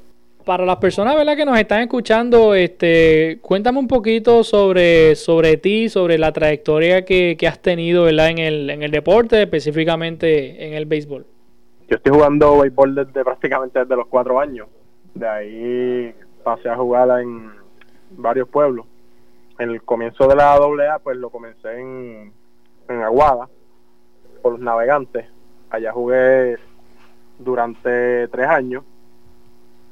[0.46, 1.36] Para las personas ¿verdad?
[1.36, 7.36] que nos están escuchando, este, cuéntame un poquito sobre, sobre ti, sobre la trayectoria que,
[7.40, 8.30] que has tenido ¿verdad?
[8.30, 11.26] En, el, en el deporte, específicamente en el béisbol.
[11.90, 14.68] Yo estoy jugando béisbol desde prácticamente desde los cuatro años.
[15.18, 17.52] De ahí pasé a jugar en
[18.12, 18.86] varios pueblos.
[19.60, 22.32] En el comienzo de la AA, pues lo comencé en,
[22.88, 23.50] en Aguada,
[24.42, 25.26] por los navegantes.
[25.70, 26.58] Allá jugué
[27.40, 28.84] durante tres años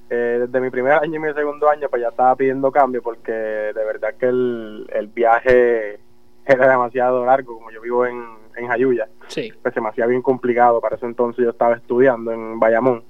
[0.09, 3.31] eh, desde mi primer año y mi segundo año pues ya estaba pidiendo cambio porque
[3.31, 5.99] de verdad que el, el viaje
[6.45, 8.23] era demasiado largo, como yo vivo en,
[8.55, 9.51] en Jayuya, Sí.
[9.63, 13.03] pues se me hacía bien complicado, para ese entonces yo estaba estudiando en Bayamón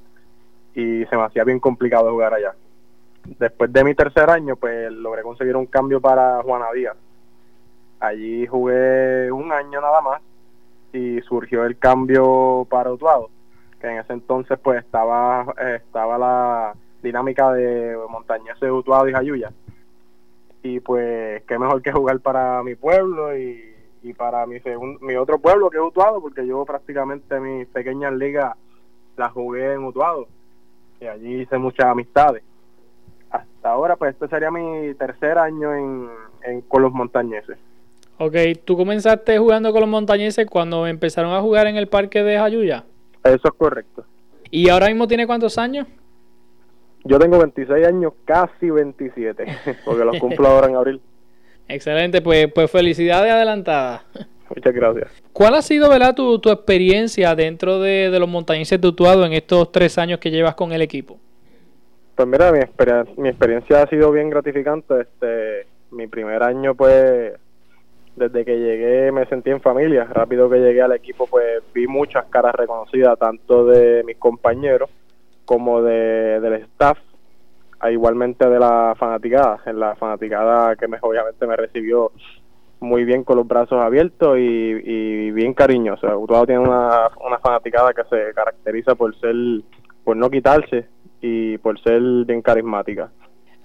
[0.76, 2.54] y se me hacía bien complicado jugar allá.
[3.40, 6.96] Después de mi tercer año pues logré conseguir un cambio para Juana Díaz.
[8.00, 10.22] Allí jugué un año nada más
[10.94, 13.30] y surgió el cambio para Utuado,
[13.80, 19.14] que en ese entonces pues estaba, eh, estaba la dinámica de Montañeses de Utuado y
[19.14, 19.52] Jayuya.
[20.62, 25.16] Y pues qué mejor que jugar para mi pueblo y, y para mi, segun- mi
[25.16, 28.56] otro pueblo que es Utuado, porque yo prácticamente mis pequeñas ligas
[29.16, 30.28] las jugué en Utuado
[31.00, 32.44] y allí hice muchas amistades.
[33.30, 36.10] Hasta ahora pues este sería mi tercer año en,
[36.44, 37.58] en con los montañeses.
[38.18, 42.38] Ok, tú comenzaste jugando con los montañeses cuando empezaron a jugar en el parque de
[42.38, 42.86] Jayuya.
[43.24, 44.06] Eso es correcto.
[44.52, 45.88] ¿Y ahora mismo tiene cuántos años?
[47.04, 49.46] Yo tengo 26 años, casi 27,
[49.86, 51.02] porque los cumplo ahora en abril.
[51.68, 54.04] Excelente, pues, pues felicidades adelantadas.
[54.54, 55.08] Muchas gracias.
[55.34, 59.34] ¿Cuál ha sido ¿verdad, tu, tu experiencia dentro de, de los montañeses de Utuado en
[59.34, 61.18] estos tres años que llevas con el equipo?
[62.16, 65.02] Pues mira, mi, experien- mi experiencia ha sido bien gratificante.
[65.02, 67.34] Este, mi primer año, pues,
[68.16, 70.06] desde que llegué me sentí en familia.
[70.06, 74.90] Rápido que llegué al equipo, pues, vi muchas caras reconocidas, tanto de mis compañeros
[75.44, 76.98] como de, del staff,
[77.80, 79.60] a igualmente de la fanaticada.
[79.66, 82.12] En la fanaticada que me, obviamente me recibió
[82.86, 86.16] muy bien con los brazos abiertos y, y bien cariñosa.
[86.16, 89.36] Utuado tiene una, una fanaticada que se caracteriza por ser,
[90.04, 90.86] por no quitarse
[91.22, 93.10] y por ser bien carismática.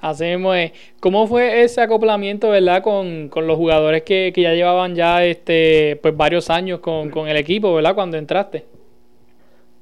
[0.00, 0.72] Así mismo es.
[0.98, 5.98] ¿Cómo fue ese acoplamiento, verdad, con, con los jugadores que, que ya llevaban ya este,
[6.02, 8.64] pues varios años con, con el equipo, verdad, cuando entraste?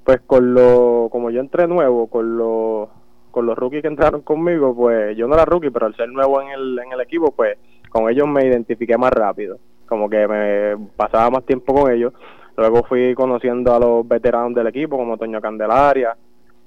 [0.02, 2.88] Pues con lo, como yo entré nuevo, con los,
[3.30, 6.42] con los rookies que entraron conmigo, pues yo no era rookie, pero al ser nuevo
[6.42, 7.56] en el, en el equipo, pues
[7.90, 9.58] con ellos me identifiqué más rápido.
[9.86, 12.12] Como que me pasaba más tiempo con ellos.
[12.56, 16.16] Luego fui conociendo a los veteranos del equipo, como Toño Candelaria,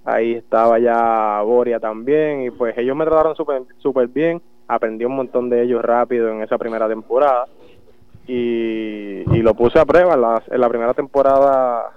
[0.06, 5.16] ahí estaba ya Boria también, y pues ellos me trataron súper súper bien, aprendí un
[5.16, 7.46] montón de ellos rápido en esa primera temporada,
[8.26, 11.92] y, y lo puse a prueba, en la, en la primera temporada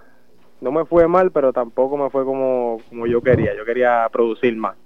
[0.61, 4.57] no me fue mal, pero tampoco me fue como, como yo quería, yo quería producir
[4.57, 4.77] más.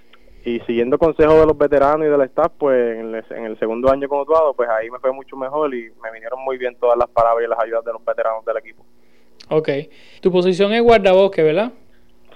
[0.44, 3.90] Y siguiendo consejos de los veteranos y del staff, pues en el, en el segundo
[3.90, 6.96] año con Utuado, pues ahí me fue mucho mejor y me vinieron muy bien todas
[6.96, 8.84] las palabras y las ayudas de los veteranos del equipo.
[9.50, 9.68] Ok.
[10.22, 11.72] Tu posición es guardabosque, ¿verdad?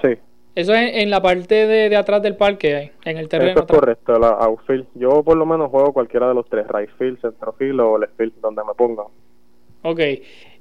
[0.02, 0.18] Sí,
[0.54, 3.52] Eso es en la parte de, de atrás del parque, en el terreno.
[3.52, 3.80] Eso es atrás.
[3.80, 4.86] correcto, la outfield.
[4.94, 8.34] Yo por lo menos juego cualquiera de los tres, right field, centrofield o left field,
[8.42, 9.06] donde me pongan.
[9.82, 10.00] Ok.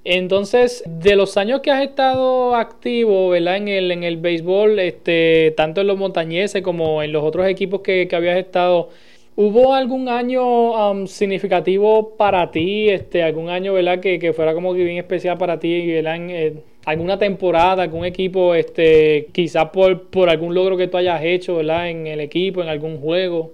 [0.04, 3.58] Entonces, de los años que has estado activo, ¿verdad?
[3.58, 7.82] En el, en el béisbol, este, tanto en los montañeses como en los otros equipos
[7.82, 8.90] que, que habías estado,
[9.36, 12.90] ¿hubo algún año um, significativo para ti?
[12.90, 14.00] Este, algún año, ¿verdad?
[14.00, 16.16] Que, que fuera como que bien especial para ti, ¿verdad?
[16.18, 21.58] Eh, alguna temporada, algún equipo, este, quizás por, por algún logro que tú hayas hecho,
[21.58, 21.90] ¿verdad?
[21.90, 23.52] En el equipo, en algún juego.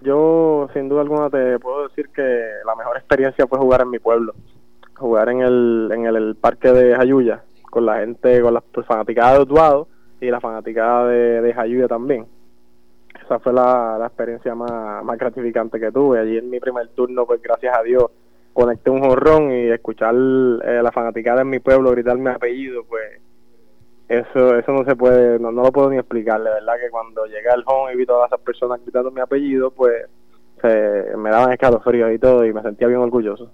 [0.00, 2.22] Yo sin duda alguna te puedo decir que
[2.64, 4.34] la mejor experiencia fue jugar en mi pueblo.
[4.98, 9.40] Jugar en el, en el, parque de Jayuya, con la gente, con la fanaticada de
[9.40, 9.88] Utuado
[10.20, 12.26] y la fanaticada de, de Jayuya también.
[13.24, 16.20] Esa fue la, la experiencia más, más gratificante que tuve.
[16.20, 18.04] Allí en mi primer turno, pues gracias a Dios,
[18.52, 23.20] conecté un jorrón y escuchar eh, la fanaticada en mi pueblo gritar mi apellido, pues
[24.08, 26.42] eso eso no se puede, no, no lo puedo ni explicar.
[26.42, 29.70] De verdad que cuando llegué al home y vi todas esas personas gritando mi apellido,
[29.70, 30.06] pues
[30.62, 33.50] se, me daban escalofríos y todo y me sentía bien orgulloso.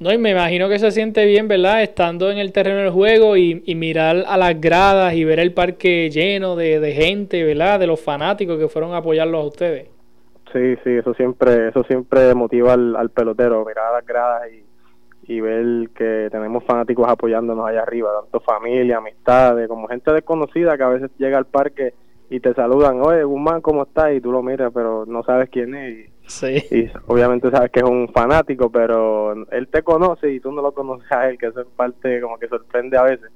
[0.00, 1.82] No, y me imagino que se siente bien, ¿verdad?
[1.82, 5.52] Estando en el terreno del juego y, y mirar a las gradas y ver el
[5.52, 7.78] parque lleno de, de gente, ¿verdad?
[7.78, 9.88] De los fanáticos que fueron a apoyarlos a ustedes.
[10.52, 14.64] Sí, sí, eso siempre eso siempre motiva al, al pelotero, mirar a las gradas y,
[15.32, 20.82] y ver que tenemos fanáticos apoyándonos allá arriba, tanto familia, amistades, como gente desconocida que
[20.82, 21.94] a veces llega al parque
[22.30, 24.14] y te saludan, oye, Guzmán, ¿cómo estás?
[24.14, 25.98] Y tú lo miras, pero no sabes quién es.
[26.08, 26.54] Y, Sí.
[26.70, 30.72] y obviamente sabes que es un fanático, pero él te conoce y tú no lo
[30.72, 33.30] conoces a él, que eso es parte como que sorprende a veces.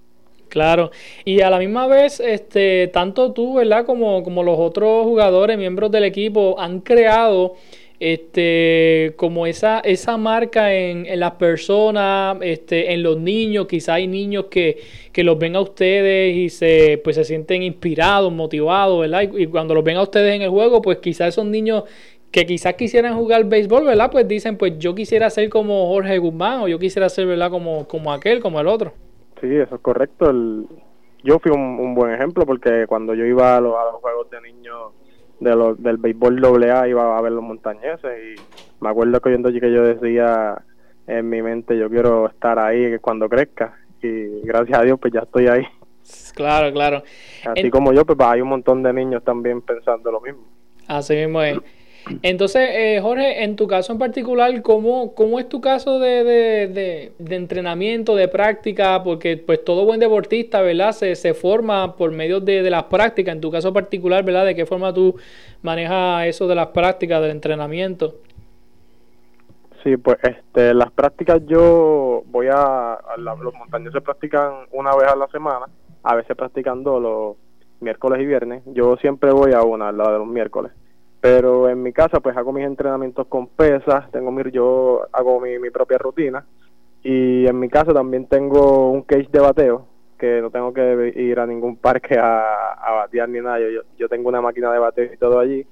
[0.49, 0.91] Claro,
[1.26, 3.84] y a la misma vez, este, tanto tú, ¿verdad?
[3.84, 7.57] Como, como los otros jugadores, miembros del equipo, han creado
[8.01, 14.07] este, como esa, esa marca en, en las personas, este, en los niños, quizá hay
[14.07, 14.79] niños que,
[15.13, 19.23] que los ven a ustedes y se, pues, se sienten inspirados, motivados, ¿verdad?
[19.23, 21.85] Y, y cuando los ven a ustedes en el juego, pues quizás esos niños
[22.31, 24.11] que quizás quisieran jugar béisbol, ¿verdad?
[24.11, 27.51] Pues dicen, pues yo quisiera ser como Jorge Guzmán o yo quisiera ser, ¿verdad?
[27.51, 28.93] Como, como aquel, como el otro.
[29.41, 30.29] Sí, eso es correcto.
[30.29, 30.67] El,
[31.25, 34.31] yo fui un, un buen ejemplo porque cuando yo iba a los, a los juegos
[34.31, 34.93] de niños
[35.41, 38.41] de los, del béisbol AA iba a ver los montañeses y
[38.82, 40.62] me acuerdo que oyendo que yo decía
[41.07, 45.20] en mi mente yo quiero estar ahí cuando crezca y gracias a Dios pues ya
[45.20, 45.62] estoy ahí.
[46.34, 47.03] Claro, claro.
[47.45, 50.43] Así En- como yo pues hay un montón de niños también pensando lo mismo.
[50.86, 51.59] Así mismo es.
[52.23, 57.13] Entonces, eh, Jorge, en tu caso en particular, ¿cómo, cómo es tu caso de, de,
[57.19, 59.03] de- entrenamiento, de práctica?
[59.03, 60.93] Porque pues todo buen deportista, ¿verdad?
[60.93, 63.35] Se, se forma por medio de, las prácticas.
[63.35, 64.47] En tu caso particular, ¿verdad?
[64.47, 65.17] ¿De qué forma tú
[65.63, 68.15] manejas eso de las prácticas, del entrenamiento?
[69.85, 75.17] Sí, pues este, las prácticas yo voy a, los montañeses se practican una vez a
[75.17, 75.67] la semana,
[76.03, 77.37] a veces practican dos los
[77.81, 78.63] miércoles y viernes.
[78.67, 80.73] Yo siempre voy a una, la de los miércoles.
[81.21, 85.59] Pero en mi casa pues hago mis entrenamientos con pesas, tengo mi, yo hago mi,
[85.59, 86.45] mi propia rutina.
[87.03, 89.87] Y en mi casa también tengo un cage de bateo
[90.19, 93.61] que no tengo que ir a ningún parque a, batear ni nada.
[93.61, 95.64] Yo, yo, yo tengo una máquina de bateo y todo allí.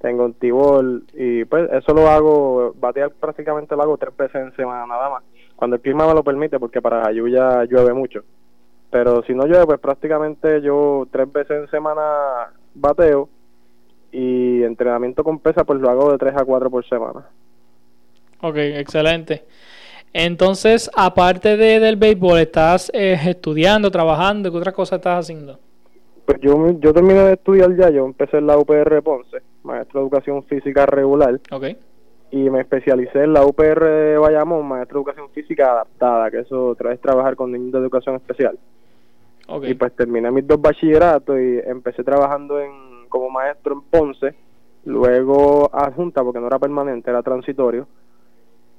[0.00, 4.54] Tengo un tibol y pues eso lo hago, batear prácticamente lo hago tres veces en
[4.54, 5.22] semana nada más,
[5.56, 8.22] cuando el clima me lo permite porque para Jayuya llueve mucho,
[8.90, 13.30] pero si no llueve pues prácticamente yo tres veces en semana bateo
[14.14, 17.26] y entrenamiento con pesa pues lo hago de tres a cuatro por semana.
[18.40, 19.44] Ok, excelente.
[20.12, 24.52] Entonces, aparte de, del béisbol, ¿estás eh, estudiando, trabajando?
[24.52, 25.58] ¿Qué otra cosa estás haciendo?
[26.24, 30.06] Pues yo, yo terminé de estudiar ya, yo empecé en la UPR Ponce, maestro de
[30.06, 31.64] educación física regular, Ok,
[32.30, 36.76] y me especialicé en la UPR de Bayamón, maestro de educación física adaptada, que eso
[36.90, 38.58] es trabajar con niños de educación especial.
[39.48, 39.64] ok.
[39.64, 42.83] Y pues terminé mis dos bachilleratos y empecé trabajando en
[43.14, 44.34] como maestro en Ponce,
[44.84, 47.86] luego adjunta porque no era permanente, era transitorio.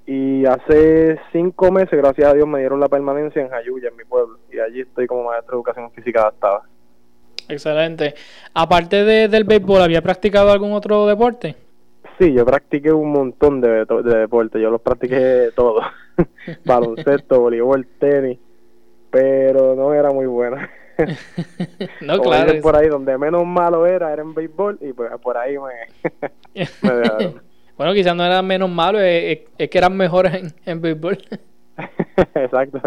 [0.06, 4.04] Y hace cinco meses, gracias a Dios, me dieron la permanencia en Jayuya, en mi
[4.04, 4.38] pueblo.
[4.52, 6.62] Y allí estoy como maestro de educación física adaptada.
[7.48, 8.14] Excelente.
[8.54, 11.56] Aparte de- del béisbol, ¿había practicado algún otro deporte?
[12.20, 15.84] Sí, yo practiqué un montón de, de deportes, yo los practiqué todos.
[16.66, 18.38] Baloncesto, voleibol, tenis,
[19.10, 20.58] pero no era muy bueno.
[22.02, 22.62] no, claro.
[22.62, 26.20] por ahí, donde menos malo era, era en béisbol y pues por ahí me,
[26.82, 27.42] me dejaron.
[27.78, 31.18] bueno, quizás no eran menos malos, es que eran mejores en, en béisbol.
[32.36, 32.82] Exacto.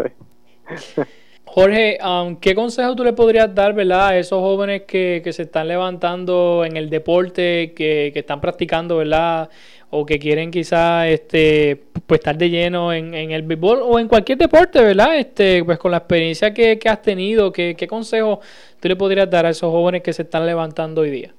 [1.44, 5.42] Jorge, um, ¿qué consejo tú le podrías dar, verdad, a esos jóvenes que, que se
[5.42, 9.48] están levantando en el deporte, que, que están practicando, verdad,
[9.90, 14.08] o que quieren quizás este, pues estar de lleno en, en el béisbol o en
[14.08, 15.18] cualquier deporte, verdad?
[15.18, 18.40] Este, pues con la experiencia que, que has tenido, ¿qué, ¿qué consejo
[18.80, 21.32] tú le podrías dar a esos jóvenes que se están levantando hoy día?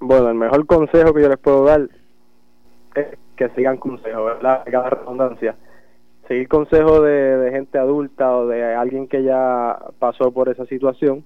[0.00, 1.88] Bueno, el mejor consejo que yo les puedo dar
[2.94, 3.06] es
[3.36, 4.62] que sigan consejos, ¿verdad?
[4.70, 5.56] Cada redundancia.
[6.28, 11.22] Seguir consejos de, de gente adulta o de alguien que ya pasó por esa situación.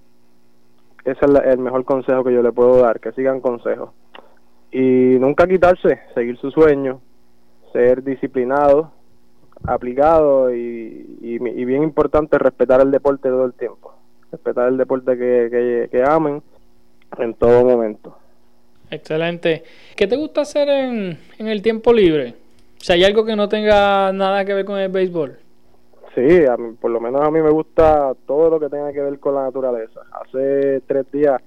[1.04, 3.90] Ese es el mejor consejo que yo le puedo dar, que sigan consejos.
[4.72, 7.00] Y nunca quitarse, seguir su sueño,
[7.72, 8.92] ser disciplinado,
[9.64, 13.92] aplicado y, y, y bien importante respetar el deporte todo el tiempo.
[14.30, 16.42] Respetar el deporte que, que, que amen
[17.18, 18.16] en todo momento.
[18.90, 19.64] Excelente.
[19.96, 22.34] ¿Qué te gusta hacer en, en el tiempo libre?
[22.80, 25.36] O sea, ¿hay algo que no tenga nada que ver con el béisbol?
[26.14, 29.00] Sí, a mí- por lo menos a mí me gusta todo lo que tenga que
[29.00, 30.00] ver con la naturaleza.
[30.12, 31.40] Hace tres días,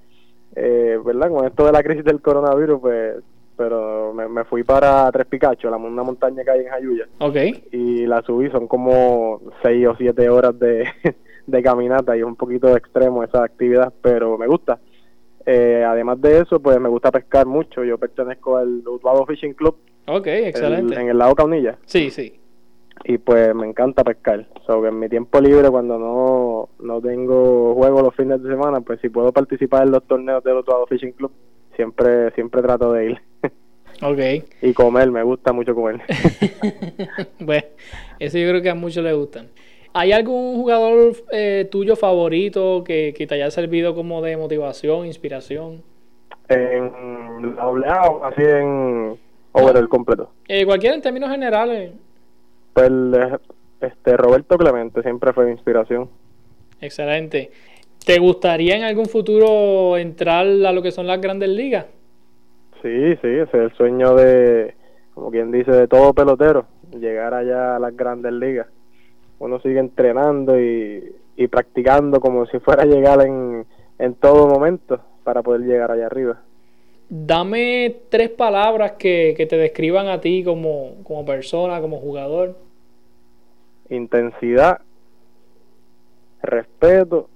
[0.56, 1.30] eh, ¿verdad?
[1.30, 3.14] Con esto de la crisis del coronavirus, pues,
[3.56, 7.36] pero me, me fui para Tres Picachos, la, una montaña que hay en Jayuya, Ok.
[7.72, 10.86] y la subí, son como seis o siete horas de,
[11.46, 14.78] de caminata y es un poquito extremo esa actividad, pero me gusta.
[15.46, 17.84] Eh, además de eso, pues me gusta pescar mucho.
[17.84, 19.76] Yo pertenezco al Utuado Fishing Club
[20.06, 20.98] Ok, el- excelente.
[20.98, 22.40] en el lago Caunilla Sí, sí.
[23.04, 24.46] Y pues me encanta pescar.
[24.66, 28.80] So, que en mi tiempo libre, cuando no, no tengo juego los fines de semana,
[28.80, 31.32] pues si puedo participar en los torneos del Utuado Fishing Club,
[31.76, 33.20] siempre siempre trato de ir.
[34.02, 34.18] Ok.
[34.60, 36.00] y comer, me gusta mucho comer.
[37.38, 37.62] Bueno,
[38.18, 39.50] eso yo creo que a muchos les gustan.
[39.92, 45.84] ¿Hay algún jugador eh, tuyo favorito que, que te haya servido como de motivación, inspiración?
[46.48, 49.18] en la AA así en
[49.52, 50.30] overall completo.
[50.48, 51.92] Eh, cualquiera en términos generales.
[52.74, 52.90] Pues
[53.80, 56.10] este Roberto Clemente siempre fue mi inspiración.
[56.80, 57.50] Excelente.
[58.04, 61.86] ¿Te gustaría en algún futuro entrar a lo que son las grandes ligas?
[62.82, 64.74] Sí, sí, ese es el sueño de,
[65.14, 68.66] como quien dice, de todo pelotero, llegar allá a las grandes ligas.
[69.38, 73.64] Uno sigue entrenando y, y practicando como si fuera a llegar en,
[73.98, 76.42] en todo momento para poder llegar allá arriba.
[77.08, 82.56] Dame tres palabras que, que te describan a ti como, como persona, como jugador.
[83.90, 84.80] Intensidad,
[86.42, 87.28] respeto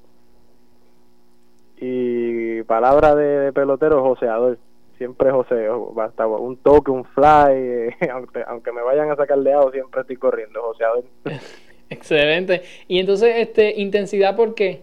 [1.76, 4.59] y palabra de, de pelotero joseador.
[4.96, 9.70] Siempre joseo, basta un toque, un fly, aunque, aunque me vayan a sacar de lado,
[9.70, 11.05] siempre estoy corriendo, joseador.
[11.90, 12.62] Excelente.
[12.88, 14.82] Y entonces, este, intensidad, ¿por qué?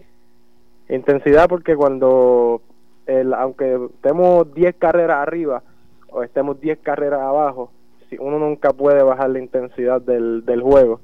[0.88, 2.62] Intensidad porque cuando,
[3.06, 5.62] el, aunque estemos 10 carreras arriba
[6.08, 7.70] o estemos 10 carreras abajo,
[8.08, 11.00] si uno nunca puede bajar la intensidad del, del juego,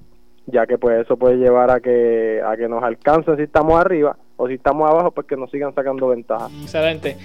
[0.52, 4.16] ya que pues eso puede llevar a que, a que nos alcancen si estamos arriba
[4.36, 6.48] o si estamos abajo, pues que nos sigan sacando ventaja.
[6.62, 7.16] Excelente.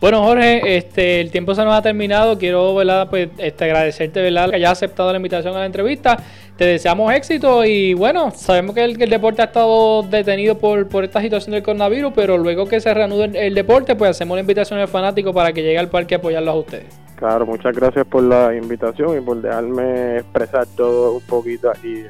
[0.00, 2.36] Bueno, Jorge, este, el tiempo se nos ha terminado.
[2.36, 3.08] Quiero, ¿verdad?
[3.08, 4.50] Pues, este, agradecerte, ¿verdad?
[4.50, 6.18] Que hayas aceptado la invitación a la entrevista.
[6.56, 10.88] Te deseamos éxito y bueno, sabemos que el, que el deporte ha estado detenido por,
[10.88, 14.36] por esta situación del coronavirus, pero luego que se reanude el, el deporte, pues hacemos
[14.36, 17.00] la invitación al fanático para que llegue al parque a apoyarlos a ustedes.
[17.14, 22.02] Claro, muchas gracias por la invitación y por dejarme expresar todo un poquito aquí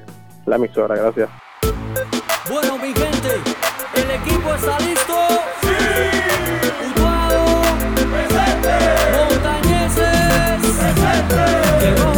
[0.47, 0.95] la emisora.
[0.97, 1.29] Gracias.
[2.49, 3.41] Bueno, mi gente,
[3.95, 5.15] el equipo está listo.
[6.91, 7.45] Utuado,
[9.17, 10.63] Montañeses,
[11.81, 12.12] llegó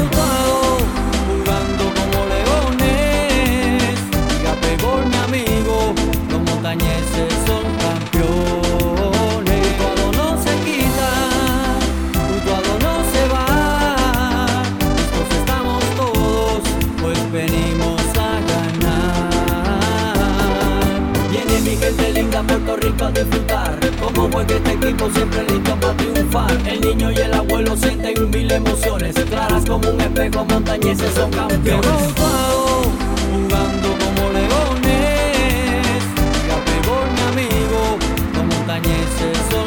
[22.74, 23.78] Puerto Rico a disfrutar.
[24.00, 26.52] Como juega este equipo siempre listo para triunfar.
[26.66, 29.14] El niño y el abuelo sienten mil emociones.
[29.14, 31.90] Claras como un espejo, montañeses son campeones.
[33.30, 36.02] Jugando como leones.
[36.64, 37.98] Pegó mi amigo,
[38.34, 38.46] los
[39.50, 39.63] son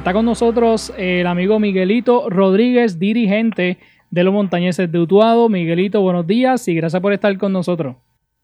[0.00, 3.76] Está con nosotros el amigo Miguelito Rodríguez, dirigente
[4.10, 5.50] de los montañeses de Utuado.
[5.50, 7.96] Miguelito, buenos días y gracias por estar con nosotros.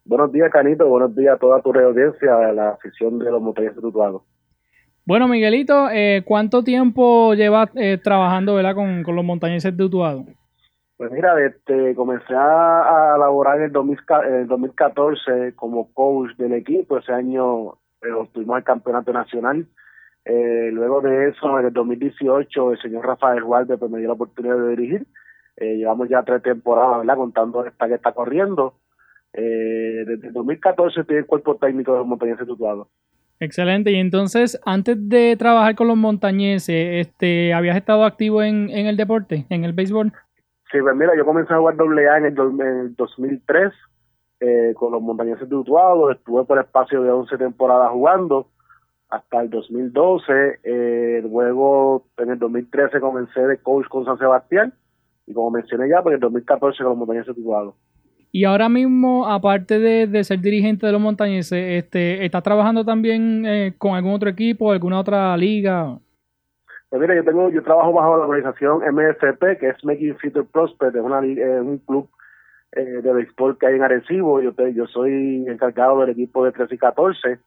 [0.04, 0.86] Buenos días, Canito.
[0.86, 4.24] Buenos días a toda tu audiencia, a la afición de los montañeses de Utuado.
[5.06, 8.74] Bueno, Miguelito, eh, ¿cuánto tiempo llevas eh, trabajando ¿verdad?
[8.74, 10.26] Con, con los montañeses de Utuado?
[10.98, 13.98] Pues mira, este, comencé a, a laborar en el, 2000
[14.28, 16.98] en el 2014 como coach del equipo.
[16.98, 19.66] Ese año eh, obtuvimos el campeonato nacional.
[20.28, 24.14] Eh, luego de eso, en el 2018, el señor Rafael Juárez pues, me dio la
[24.14, 25.06] oportunidad de dirigir.
[25.56, 27.16] Eh, llevamos ya tres temporadas, ¿verdad?
[27.16, 28.74] Contando esta que está corriendo.
[29.32, 32.88] Eh, desde el 2014 estoy en el cuerpo técnico de los montañeses de Utuado.
[33.38, 33.92] Excelente.
[33.92, 38.96] Y entonces, antes de trabajar con los montañeses, este, ¿habías estado activo en, en el
[38.96, 40.12] deporte, en el béisbol?
[40.72, 43.72] Sí, pues mira, yo comencé a jugar doble A en el, do- en el 2003
[44.40, 46.10] eh, con los montañeses de Utuado.
[46.10, 48.48] Estuve por espacio de 11 temporadas jugando
[49.08, 50.60] hasta el 2012.
[50.64, 54.72] Eh, luego, en el 2013 comencé de coach con San Sebastián.
[55.26, 57.74] Y como mencioné ya, pues en el 2014 con los montañeses Utuado.
[58.32, 63.44] Y ahora mismo, aparte de, de ser dirigente de los montañeses, este, ¿estás trabajando también
[63.46, 65.98] eh, con algún otro equipo, alguna otra liga?
[66.90, 70.94] Pues mira, yo tengo, yo trabajo bajo la organización MFP, que es Making Future Prospect,
[70.96, 72.08] es una, un club
[72.72, 74.40] eh, de béisbol que hay en Arecibo.
[74.42, 77.38] Yo, te- yo soy encargado del equipo de 13 y 14.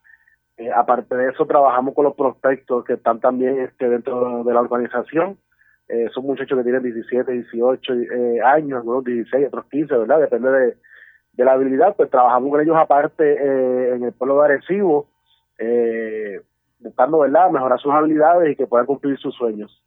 [0.60, 4.60] Eh, aparte de eso, trabajamos con los prospectos que están también este, dentro de la
[4.60, 5.38] organización.
[5.88, 10.20] Eh, son muchachos que tienen 17, 18 eh, años, algunos 16, otros 15, ¿verdad?
[10.20, 10.76] Depende de,
[11.46, 11.96] la habilidad.
[11.96, 15.08] Pues trabajamos con ellos aparte en el pueblo de Arecibo.
[16.80, 19.82] Buscando, ¿verdad?, mejorar sus habilidades y que puedan cumplir sus sueños.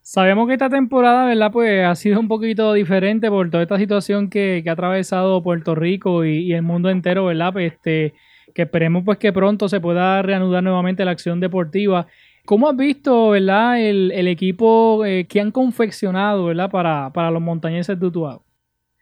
[0.00, 1.50] Sabemos que esta temporada, ¿verdad?
[1.52, 6.24] Pues ha sido un poquito diferente por toda esta situación que, ha atravesado Puerto Rico
[6.24, 7.52] y, y el mundo entero, ¿verdad?
[7.52, 8.14] Pues, este,
[8.54, 12.06] que esperemos pues que pronto se pueda reanudar nuevamente la acción deportiva.
[12.46, 16.70] ¿Cómo has visto, verdad, el, el equipo eh, que han confeccionado, ¿verdad?
[16.70, 18.42] Para, para los montañeses de Utuado.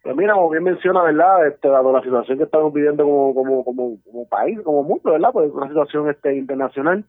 [0.02, 1.46] Pues mira, como bien menciona, ¿verdad?
[1.46, 5.30] Este, dado la situación que estamos viviendo como, como, como, país, como mundo, ¿verdad?
[5.32, 7.04] Pues es una situación este, internacional.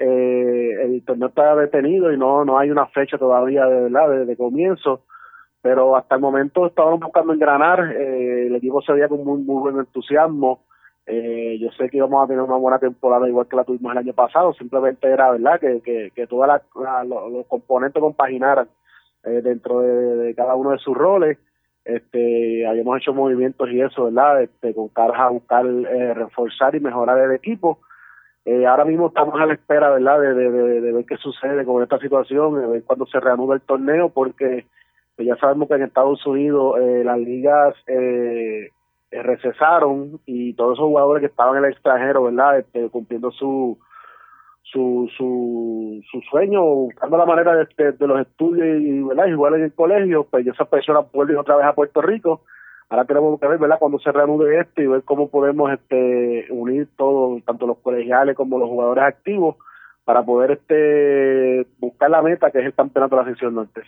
[0.00, 4.36] eh, el torneo está detenido y no no hay una fecha todavía de verdad de,
[4.36, 5.04] comienzo
[5.60, 9.60] pero hasta el momento estábamos buscando engranar eh, el equipo se veía con muy muy
[9.60, 10.64] buen entusiasmo
[11.10, 13.98] eh, yo sé que íbamos a tener una buena temporada igual que la tuvimos el
[13.98, 16.48] año pasado simplemente era verdad que que, que todos
[17.06, 18.68] los, componentes compaginaran
[19.24, 21.38] eh, dentro de, cada uno de sus roles.
[21.84, 26.80] Este habíamos hecho movimientos y eso verdad este con caras a buscar eh, reforzar y
[26.80, 27.78] mejorar el equipo.
[28.44, 31.98] Eh, ahora mismo estamos a la espera, ¿verdad?, de, de, ver qué sucede con esta
[31.98, 34.66] situación, de ver cuándo se reanuda el torneo, porque
[35.14, 38.70] pues, ya sabemos que en Estados Unidos eh, las ligas eh,
[39.10, 43.78] eh, recesaron y todos esos jugadores que estaban en el extranjero, ¿verdad?, este, cumpliendo su,
[44.62, 49.26] su, su, su sueño, buscando la manera de, los estudios y, ¿verdad?
[49.26, 52.42] igual en el colegio, pues esas personas vuelven otra vez a Puerto Rico
[52.90, 56.88] ahora tenemos que ver, ¿verdad?, cuando se reanude esto y ver cómo podemos este, unir
[56.96, 59.56] todo, tanto los colegiales como los jugadores activos,
[60.04, 63.82] para poder este, buscar la meta que es el campeonato de la sección norte.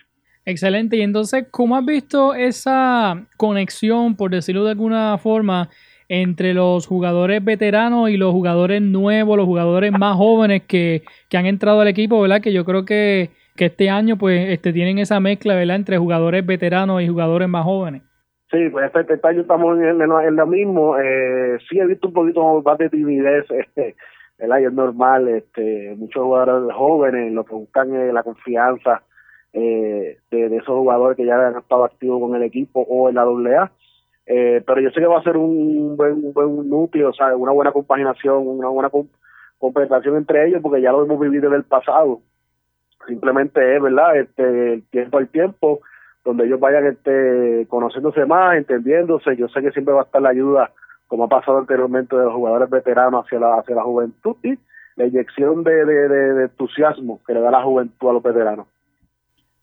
[0.45, 0.97] Excelente.
[0.97, 5.69] Y entonces, ¿cómo has visto esa conexión, por decirlo de alguna forma,
[6.09, 11.47] entre los jugadores veteranos y los jugadores nuevos, los jugadores más jóvenes que, que han
[11.47, 12.41] entrado al equipo, ¿verdad?
[12.43, 15.77] Que yo creo que, que este año pues este, tienen esa mezcla, ¿verdad?
[15.77, 18.03] Entre jugadores veteranos y jugadores más jóvenes.
[18.51, 20.99] Sí, pues este, este, año estamos en, lo mismo.
[20.99, 23.95] Eh, sí he visto un poquito más de timidez, este,
[24.39, 29.03] el año es normal, este, muchos jugadores jóvenes lo que buscan es la confianza
[29.53, 33.23] eh, de, esos jugadores que ya han estado activos con el equipo o en la
[33.23, 33.73] AA.
[34.27, 37.73] Eh, pero yo sé que va a ser un buen, buen núcleo, sea, una buena
[37.73, 38.91] compaginación, una buena
[39.59, 42.21] compensación entre ellos, porque ya lo hemos vivido en el pasado.
[43.07, 44.17] Simplemente es, ¿verdad?
[44.17, 45.81] Este, el tiempo al tiempo
[46.25, 49.37] donde ellos vayan este, conociéndose más, entendiéndose.
[49.37, 50.71] Yo sé que siempre va a estar la ayuda,
[51.09, 54.59] como ha pasado anteriormente, de los jugadores veteranos hacia la, hacia la juventud y
[54.97, 58.67] la inyección de, de, entusiasmo que le da la juventud a los veteranos.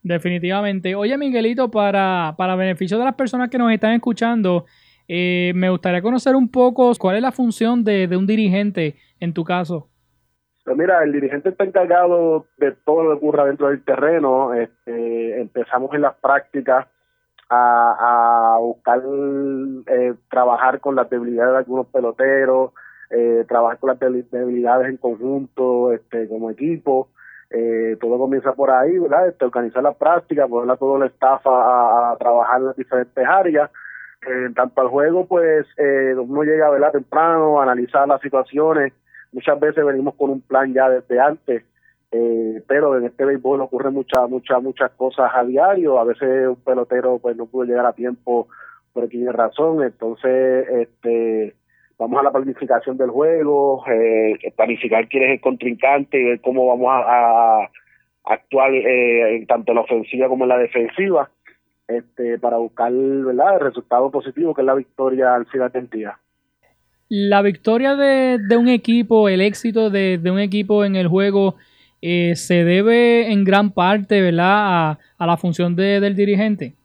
[0.01, 0.95] Definitivamente.
[0.95, 4.65] Oye, Miguelito, para, para beneficio de las personas que nos están escuchando,
[5.07, 9.33] eh, me gustaría conocer un poco cuál es la función de, de un dirigente en
[9.33, 9.89] tu caso.
[10.63, 14.53] Pues mira, el dirigente está encargado de todo lo que ocurra dentro del terreno.
[14.53, 16.87] Este, empezamos en las prácticas
[17.49, 19.01] a, buscar
[19.87, 22.73] eh, trabajar con las debilidades de algunos peloteros,
[23.09, 27.09] eh, trabajar con las debilidades en conjunto, este, como equipo.
[27.51, 28.95] Eh, todo comienza por ahí.
[29.27, 33.69] Este, organizar las prácticas, poner a todo el staff a, trabajar en las diferentes áreas.
[34.21, 35.65] en tanto al juego, pues
[36.17, 36.91] uno llega, ¿verdad?
[36.91, 38.93] Temprano, analizar las situaciones
[39.31, 41.63] muchas veces venimos con un plan ya desde antes,
[42.11, 46.55] eh, pero en este béisbol ocurren muchas, muchas, muchas cosas a diario, a veces un
[46.57, 48.47] pelotero pues no pudo llegar a tiempo
[48.93, 51.55] por tiene razón, entonces este
[51.99, 56.65] vamos a la planificación del juego, eh, planificar quién es el contrincante y ver cómo
[56.67, 57.69] vamos a,
[58.25, 61.31] actuar eh, tanto en la ofensiva como en la defensiva
[61.87, 63.55] este para buscar ¿verdad?
[63.55, 66.19] el resultado positivo que es la victoria al final del día
[67.09, 71.55] la victoria de, de, un equipo, el éxito de, de un equipo en el juego,
[72.01, 76.75] eh, se debe en gran parte, ¿verdad?, a, la función de, del dirigente.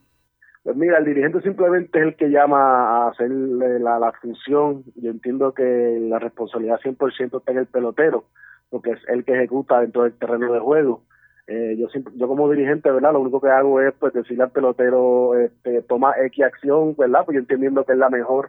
[0.64, 2.58] Pues mira, el dirigente simplemente es el que llama
[3.04, 4.82] a hacer la, función.
[4.96, 8.24] Yo entiendo que la responsabilidad 100% está en el pelotero,
[8.70, 11.02] porque es el que ejecuta dentro del terreno de juego.
[11.46, 13.12] Eh, yo yo como dirigente, ¿verdad?
[13.12, 17.26] Lo único que hago es pues decirle al pelotero, este, toma X acción, ¿verdad?
[17.26, 18.48] Pues yo entendiendo que es la mejor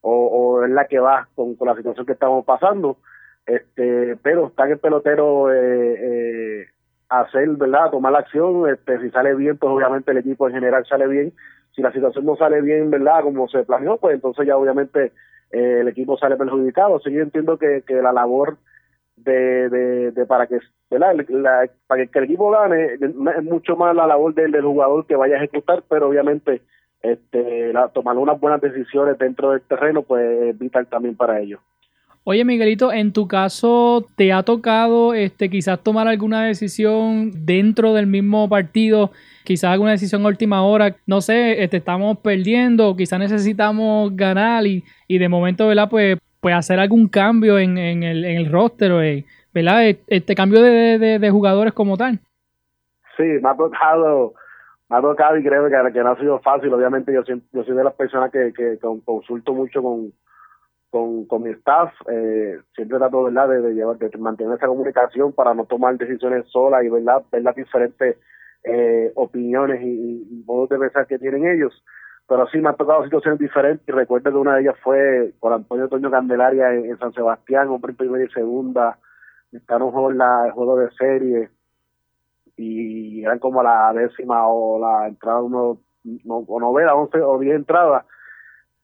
[0.00, 2.96] o, es la que va con, la situación que estamos pasando.
[3.46, 6.66] Este, pero está en el pelotero eh, eh,
[7.20, 7.90] hacer, ¿verdad?
[7.90, 8.68] Tomar la acción.
[8.68, 11.32] Este, si sale bien, pues obviamente el equipo en general sale bien.
[11.74, 13.22] Si la situación no sale bien, ¿verdad?
[13.22, 15.12] Como se planeó, pues entonces ya obviamente
[15.50, 16.96] eh, el equipo sale perjudicado.
[16.96, 18.58] Así yo entiendo que, que la labor
[19.16, 19.68] de,
[20.12, 20.58] de, para que
[20.90, 21.14] ¿verdad?
[21.86, 25.36] para que el equipo gane es mucho más la labor del, del jugador que vaya
[25.36, 26.62] a ejecutar, pero obviamente
[27.02, 31.60] este, la, tomar unas buenas decisiones dentro del terreno, pues es vital también para ellos.
[32.24, 38.06] Oye, Miguelito, en tu caso, ¿te ha tocado este, quizás tomar alguna decisión dentro del
[38.06, 39.10] mismo partido?
[39.44, 44.84] Quizás alguna decisión a última hora, no sé, este, estamos perdiendo, quizás necesitamos ganar y,
[45.08, 45.88] y de momento, ¿verdad?
[45.90, 49.96] Pues, pues hacer algún cambio en, en, el, en el roster, eh, ¿verdad?
[50.06, 52.20] Este cambio de, de, de jugadores como tal.
[53.16, 54.34] Sí, me ha tocado
[54.92, 56.72] ha tocado y creo que, que no ha sido fácil.
[56.72, 60.12] Obviamente yo, yo soy de las personas que, que, consulto mucho con,
[60.92, 61.90] con, con mi staff.
[62.08, 63.48] Eh, siempre trato ¿verdad?
[63.48, 67.22] De, de, llevar, de mantener esa comunicación para no tomar decisiones solas y ¿verdad?
[67.32, 68.18] ver las diferentes
[68.62, 71.72] eh, opiniones y, modos de pensar que tienen ellos.
[72.28, 75.54] Pero sí me han tocado situaciones diferentes y recuerdo que una de ellas fue con
[75.54, 78.98] Antonio Toño Candelaria en, San Sebastián, hombre primera y segunda,
[79.50, 81.50] Estaban la, el juego de serie
[82.56, 85.78] y eran como la décima o la entrada uno,
[86.24, 88.06] no, o novena, once o diez entradas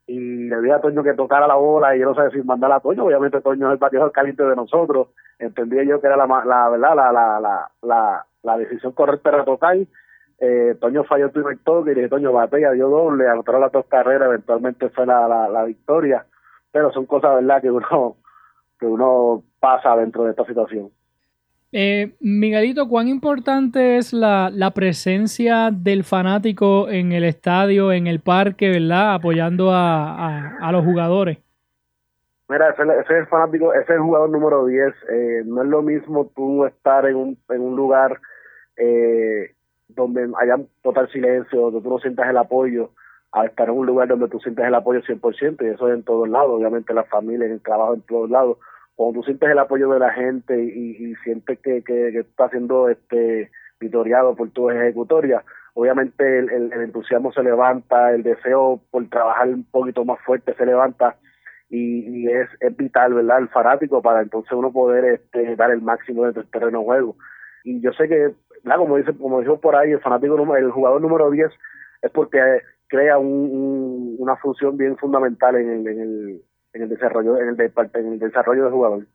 [0.09, 2.72] y le dije a Toño que tocara la bola y yo no sabía si mandar
[2.72, 6.26] a Toño, obviamente Toño es el bateador caliente de nosotros, entendía yo que era la,
[6.26, 9.76] la verdad la, la, la, la, la decisión correcta era tocar,
[10.40, 13.84] eh, Toño falló el primer toque y dije Toño batea, dio doble, anotaron las dos
[13.86, 16.24] carreras, eventualmente fue la, la, la victoria,
[16.72, 18.16] pero son cosas verdad que uno
[18.80, 20.90] que uno pasa dentro de esta situación.
[21.71, 28.21] Eh, Miguelito, ¿cuán importante es la, la, presencia del fanático en el estadio, en el
[28.21, 29.12] parque, verdad?
[29.12, 31.39] Apoyando a, a, los jugadores.
[32.49, 34.95] Mira, ese, ese, es el fanático, ese es el jugador número 10.
[35.11, 38.19] Eh, no es lo mismo tú estar en un, en un lugar
[38.79, 39.55] eh,
[39.89, 42.93] donde haya total silencio, donde tú no sientas el apoyo,
[43.33, 46.03] a estar en un lugar donde tú sientes el apoyo 100%, y eso es en
[46.03, 48.57] todos lados, obviamente la familia, en el trabajo, en todos lados
[48.99, 52.88] cuando tú sientes el apoyo de la gente y, sientes que, que, que estás siendo
[52.88, 55.44] este vitoriado por tu ejecutoria,
[55.74, 61.14] obviamente el, entusiasmo se levanta, el deseo por trabajar un poquito más fuerte se levanta
[61.70, 63.38] y, es, vital, ¿verdad?
[63.38, 67.16] El fanático para entonces uno poder este, dar el máximo dentro del terreno de juego.
[67.62, 68.34] Y yo sé que,
[68.64, 71.49] como dice, como dijo por ahí, el fanático, el jugador número 10
[72.03, 72.40] es porque
[72.88, 76.42] crea un, un, una función bien fundamental en el, en el,
[76.73, 79.07] en el desarrollo en el, de, en el desarrollo del jugador.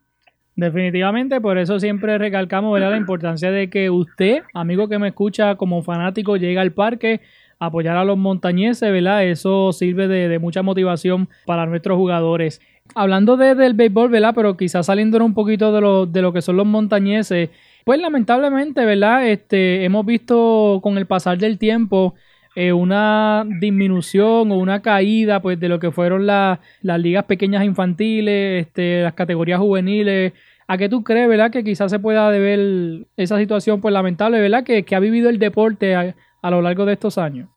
[0.56, 2.91] Definitivamente, por eso siempre recalcamos ¿verdad?
[2.91, 7.22] la importancia de que usted, amigo que me escucha como fanático, llegue al parque
[7.60, 9.24] a apoyar a los montañeses, ¿verdad?
[9.26, 12.62] Eso sirve de, de mucha motivación para nuestros jugadores.
[12.95, 14.34] Hablando de, del béisbol, ¿verdad?
[14.36, 17.49] Pero quizás saliendo un poquito de lo, de lo que son los montañeses,
[17.86, 19.28] pues lamentablemente, ¿verdad?
[19.28, 22.16] Este, hemos visto con el pasar del tiempo
[22.56, 27.64] eh, una disminución o una caída pues de lo que fueron la, las ligas pequeñas
[27.64, 30.34] infantiles, este, las categorías juveniles.
[30.68, 34.64] ¿A qué tú crees, verdad, que quizás se pueda deber esa situación pues lamentable, verdad,
[34.64, 37.49] que, que ha vivido el deporte a, a, lo largo de estos años?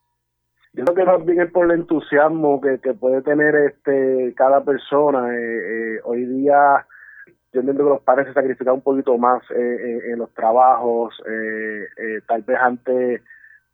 [0.72, 4.64] Yo creo que más bien es por el entusiasmo que, que puede tener este cada
[4.64, 5.28] persona.
[5.34, 6.86] Eh, eh, hoy día
[7.52, 11.14] yo entiendo que los padres se sacrifican un poquito más en los trabajos,
[12.26, 13.22] tal vez antes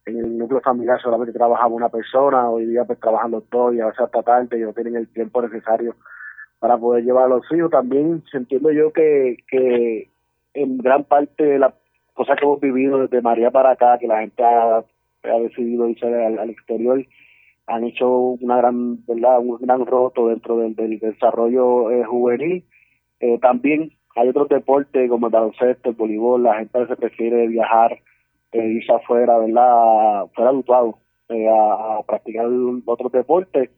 [0.06, 3.86] en el núcleo familiar solamente trabajaba una persona, hoy día pues trabajando todo y a
[3.86, 5.94] veces hasta tarde y no tienen el tiempo necesario
[6.58, 7.70] para poder llevar a los hijos.
[7.70, 10.10] También entiendo yo que, que
[10.54, 11.74] en gran parte de las
[12.14, 16.06] cosas que hemos vivido desde María para acá, que la gente ha, ha decidido irse
[16.06, 17.04] al, exterior,
[17.66, 19.38] han hecho una gran, ¿verdad?
[19.38, 22.64] un gran roto dentro del, del desarrollo eh, juvenil.
[23.20, 27.98] Eh, también hay otros deportes como el baloncesto, el voleibol, la gente veces prefiere viajar
[28.52, 30.26] eh, irse afuera, ¿verdad?
[30.34, 30.98] Fuera habituado
[31.28, 32.46] eh, a, practicar
[32.86, 33.70] otros deportes.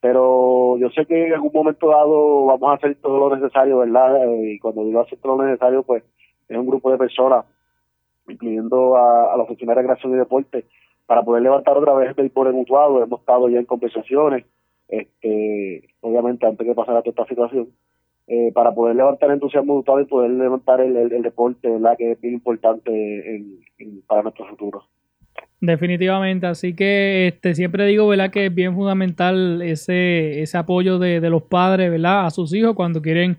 [0.00, 4.24] Pero yo sé que en algún momento dado vamos a hacer todo lo necesario, ¿verdad?
[4.24, 6.02] Eh, y cuando digo hacer todo lo necesario, pues
[6.48, 7.44] es un grupo de personas,
[8.26, 10.64] incluyendo a, a la Oficina de Recreación y Deporte,
[11.06, 13.02] para poder levantar otra vez el béisbol mutuado.
[13.02, 14.46] Hemos estado ya en conversaciones,
[14.88, 17.68] este, obviamente antes de pasar a toda esta situación,
[18.32, 21.96] eh, para poder levantar el entusiasmo mutual y poder levantar el, deporte, ¿verdad?
[21.98, 23.44] Que es bien importante
[24.06, 24.84] para nuestro futuro.
[25.60, 28.30] Definitivamente, así que este siempre digo, ¿verdad?
[28.30, 32.26] Que es bien fundamental ese, ese apoyo de, de los padres, ¿verdad?
[32.26, 33.36] A sus hijos cuando quieren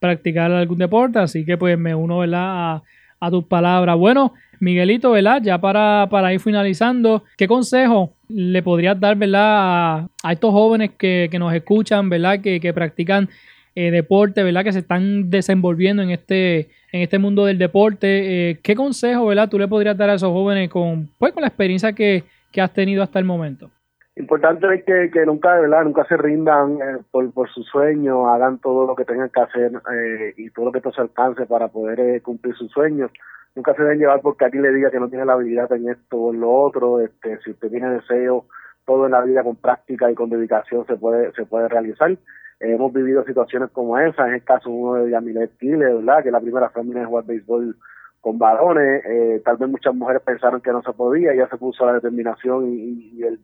[0.00, 2.74] practicar algún deporte, así que pues me uno, ¿verdad?
[2.74, 2.82] A,
[3.20, 3.96] a tus palabras.
[3.96, 5.40] Bueno, Miguelito, ¿verdad?
[5.42, 9.40] Ya para, para ir finalizando, ¿qué consejo le podrías dar, ¿verdad?
[9.46, 12.42] A, a estos jóvenes que, que, nos escuchan, ¿verdad?
[12.42, 13.30] Que, que practican
[13.76, 14.64] eh, deporte, ¿verdad?
[14.64, 18.50] Que se están desenvolviendo en este, en este mundo del deporte.
[18.50, 19.48] Eh, ¿Qué consejo, ¿verdad?
[19.48, 22.24] Tú le podrías dar a esos jóvenes con, pues, con la experiencia que,
[22.56, 23.70] que has tenido hasta el momento?
[24.16, 25.84] Importante es que, que nunca, ¿verdad?
[25.84, 29.72] Nunca se rindan eh, por, por sus sueños, hagan todo lo que tengan que hacer
[29.92, 33.10] eh, y todo lo que esto se alcance para poder eh, cumplir sus sueños.
[33.54, 36.16] Nunca se deben llevar porque alguien le diga que no tiene la habilidad en esto
[36.16, 37.00] o en lo otro.
[37.00, 38.46] Este, si usted tiene deseo,
[38.86, 42.16] todo en la vida con práctica y con dedicación se puede, se puede realizar
[42.60, 46.22] hemos vivido situaciones como esa, en el caso uno de Yamilet Kile, ¿verdad?
[46.22, 47.76] Que la primera fémina en jugar béisbol
[48.20, 51.86] con varones, eh, tal vez muchas mujeres pensaron que no se podía, ella se puso
[51.86, 53.40] la determinación y, y, el,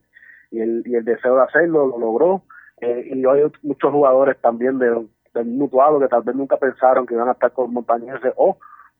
[0.50, 2.42] y, el, y el deseo de hacerlo, lo logró,
[2.80, 7.14] eh, y hay muchos jugadores también de, del mutuado que tal vez nunca pensaron que
[7.14, 8.58] iban a estar con montañeses o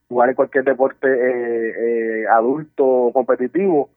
[0.09, 3.91] jugar en cualquier deporte eh, eh, adulto competitivo,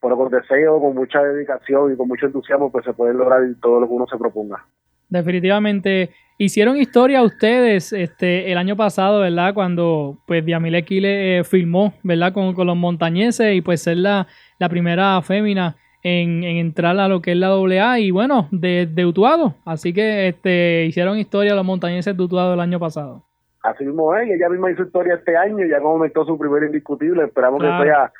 [0.00, 3.80] pero con deseo, con mucha dedicación y con mucho entusiasmo, pues se puede lograr todo
[3.80, 4.64] lo que uno se proponga.
[5.08, 6.10] Definitivamente.
[6.40, 9.54] Hicieron historia ustedes este el año pasado, ¿verdad?
[9.54, 12.32] Cuando pues Diamile Kile eh, filmó, ¿verdad?
[12.32, 14.28] Con, con, los montañeses y pues ser la,
[14.60, 18.86] la primera fémina en, en, entrar a lo que es la AA y bueno, de,
[18.86, 19.56] de Utuado.
[19.64, 23.24] Así que este hicieron historia los montañeses de Utuado el año pasado.
[23.62, 27.60] así mismo es, ella misma hizo historia este año, ya conectó su primer indiscutible, esperamos
[27.60, 28.12] que sea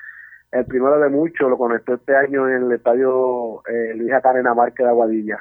[0.50, 4.84] el primero de muchos, lo conectó este año en el estadio eh, Luis Acarena Márquez
[4.84, 5.38] de Aguadilla.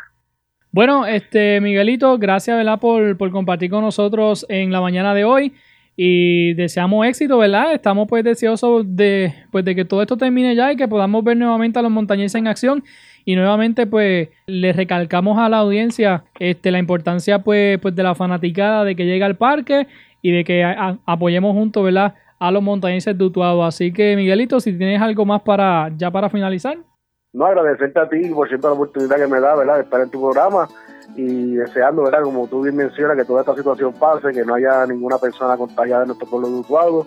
[0.72, 2.80] Bueno, este Miguelito, gracias ¿verdad?
[2.80, 5.54] Por, por compartir con nosotros en la mañana de hoy
[5.96, 7.74] y deseamos éxito, ¿verdad?
[7.74, 11.38] Estamos pues deseosos de, pues, de que todo esto termine ya y que podamos ver
[11.38, 12.84] nuevamente a los montañeses en acción
[13.26, 18.14] y nuevamente pues le recalcamos a la audiencia este, la importancia pues, pues de la
[18.14, 19.88] fanaticada de que llegue al parque
[20.22, 20.64] y de que
[21.06, 22.14] apoyemos juntos, ¿verdad?
[22.40, 23.64] A los montañeses de Utuado.
[23.64, 26.78] Así que Miguelito, si tienes algo más para ya para finalizar.
[27.34, 29.76] No, agradecerte a ti por siempre la oportunidad que me da, ¿verdad?
[29.76, 30.68] De estar en tu programa
[31.16, 32.24] y deseando, ¿verdad?
[32.24, 36.04] Como tú bien mencionas, que toda esta situación pase, que no haya ninguna persona contagiada
[36.04, 37.06] en nuestro pueblo de Utuado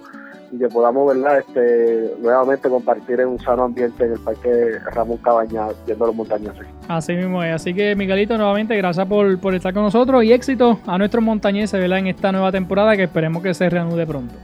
[0.53, 1.39] y que podamos, ¿verdad?
[1.39, 6.66] Este, nuevamente compartir en un sano ambiente en el Parque Ramón Cabaña, viendo los montañeses.
[6.89, 7.55] Así mismo es.
[7.55, 11.81] Así que, Miguelito, nuevamente, gracias por, por estar con nosotros y éxito a nuestros montañeses,
[11.81, 11.99] ¿verdad?
[11.99, 14.35] En esta nueva temporada que esperemos que se reanude pronto.